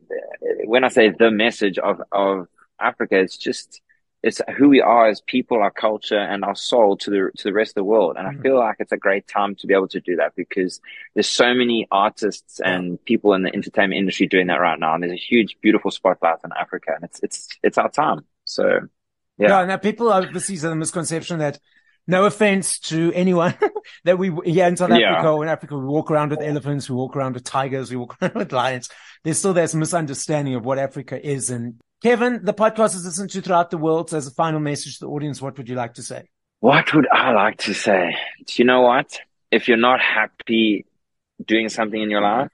when 0.66 0.84
I 0.84 0.90
say 0.90 1.10
the 1.10 1.32
message 1.32 1.78
of, 1.78 2.02
of 2.12 2.48
Africa, 2.80 3.20
it's 3.20 3.38
just, 3.38 3.82
it's 4.24 4.42
who 4.58 4.70
we 4.70 4.82
are 4.82 5.08
as 5.08 5.22
people, 5.22 5.58
our 5.62 5.72
culture 5.72 6.20
and 6.20 6.44
our 6.44 6.56
soul 6.56 6.98
to 6.98 7.10
the, 7.10 7.32
to 7.38 7.44
the 7.46 7.54
rest 7.54 7.72
of 7.72 7.76
the 7.76 7.84
world. 7.84 8.18
And 8.18 8.28
I 8.28 8.34
mm. 8.34 8.42
feel 8.42 8.60
like 8.60 8.76
it's 8.80 8.92
a 8.92 8.98
great 8.98 9.28
time 9.28 9.56
to 9.56 9.68
be 9.68 9.74
able 9.74 9.88
to 9.90 10.00
do 10.00 10.18
that 10.18 10.36
because 10.36 10.80
there's 11.16 11.30
so 11.30 11.54
many 11.54 11.88
artists 11.92 12.60
and 12.60 13.04
people 13.06 13.34
in 13.34 13.44
the 13.44 13.54
entertainment 13.54 14.00
industry 14.00 14.28
doing 14.28 14.48
that 14.48 14.60
right 14.60 14.80
now. 14.80 14.94
And 14.94 15.02
there's 15.04 15.14
a 15.14 15.16
huge, 15.16 15.58
beautiful 15.62 15.92
spotlight 15.92 16.38
on 16.44 16.52
Africa 16.60 16.92
and 16.96 17.04
it's, 17.04 17.20
it's, 17.24 17.48
it's 17.64 17.78
our 17.78 17.90
time. 17.90 18.26
So, 18.52 18.82
yeah. 19.38 19.48
Yeah. 19.48 19.66
Now 19.66 19.78
people 19.78 20.12
obviously 20.12 20.56
have 20.56 20.70
the 20.70 20.76
misconception 20.76 21.40
that 21.40 21.60
no 22.08 22.26
offense 22.26 22.80
to 22.80 23.12
anyone 23.14 23.56
that 24.04 24.18
we 24.18 24.32
here 24.44 24.68
in 24.68 24.78
South 24.78 24.92
Africa 24.92 25.30
or 25.30 25.44
in 25.44 25.50
Africa, 25.50 25.78
we 25.78 25.86
walk 25.86 26.12
around 26.12 26.32
with 26.32 26.42
elephants, 26.42 26.90
we 26.90 26.96
walk 26.96 27.16
around 27.16 27.34
with 27.34 27.44
tigers, 27.44 27.90
we 27.90 27.98
walk 27.98 28.18
around 28.22 28.36
with 28.36 28.52
lions. 28.52 28.90
There's 29.24 29.40
still 29.40 29.54
this 29.54 29.76
misunderstanding 29.76 30.56
of 30.56 30.66
what 30.66 30.80
Africa 30.80 31.24
is. 31.26 31.50
And 31.50 31.80
Kevin, 32.02 32.44
the 32.44 32.54
podcast 32.54 32.96
is 32.96 33.06
listened 33.06 33.30
to 33.32 33.42
throughout 33.42 33.72
the 33.72 33.78
world. 33.78 34.10
So 34.10 34.18
as 34.18 34.28
a 34.28 34.32
final 34.32 34.60
message 34.60 35.00
to 35.00 35.06
the 35.06 35.12
audience, 35.12 35.42
what 35.42 35.58
would 35.58 35.70
you 35.70 35.76
like 35.76 35.96
to 35.96 36.04
say? 36.04 36.28
What 36.60 36.94
would 36.94 37.08
I 37.12 37.32
like 37.32 37.58
to 37.60 37.74
say? 37.74 38.16
Do 38.46 38.54
you 38.62 38.66
know 38.66 38.82
what? 38.82 39.20
If 39.50 39.68
you're 39.68 39.78
not 39.78 40.00
happy 40.00 40.86
doing 41.44 41.70
something 41.70 42.00
in 42.00 42.10
your 42.10 42.22
life, 42.22 42.50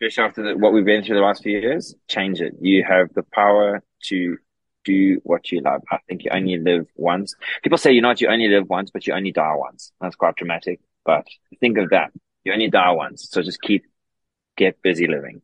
especially 0.00 0.24
after 0.24 0.42
the, 0.42 0.56
what 0.56 0.72
we've 0.72 0.84
been 0.84 1.04
through 1.04 1.16
the 1.16 1.22
last 1.22 1.42
few 1.42 1.58
years, 1.58 1.94
change 2.08 2.40
it. 2.40 2.54
You 2.60 2.84
have 2.88 3.12
the 3.12 3.22
power 3.22 3.82
to 4.04 4.38
do 4.84 5.20
what 5.24 5.50
you 5.52 5.60
love. 5.60 5.82
I 5.90 5.98
think 6.08 6.24
you 6.24 6.30
only 6.32 6.58
live 6.58 6.86
once. 6.96 7.34
People 7.62 7.78
say, 7.78 7.92
you 7.92 8.00
know 8.00 8.08
what, 8.08 8.20
you 8.20 8.28
only 8.28 8.48
live 8.48 8.68
once, 8.68 8.90
but 8.90 9.06
you 9.06 9.12
only 9.14 9.32
die 9.32 9.54
once. 9.54 9.92
That's 10.00 10.16
quite 10.16 10.36
dramatic, 10.36 10.80
but 11.04 11.26
think 11.60 11.78
of 11.78 11.90
that. 11.90 12.12
You 12.44 12.52
only 12.52 12.68
die 12.68 12.92
once. 12.92 13.28
So 13.30 13.42
just 13.42 13.60
keep, 13.60 13.84
get 14.56 14.82
busy 14.82 15.06
living. 15.06 15.42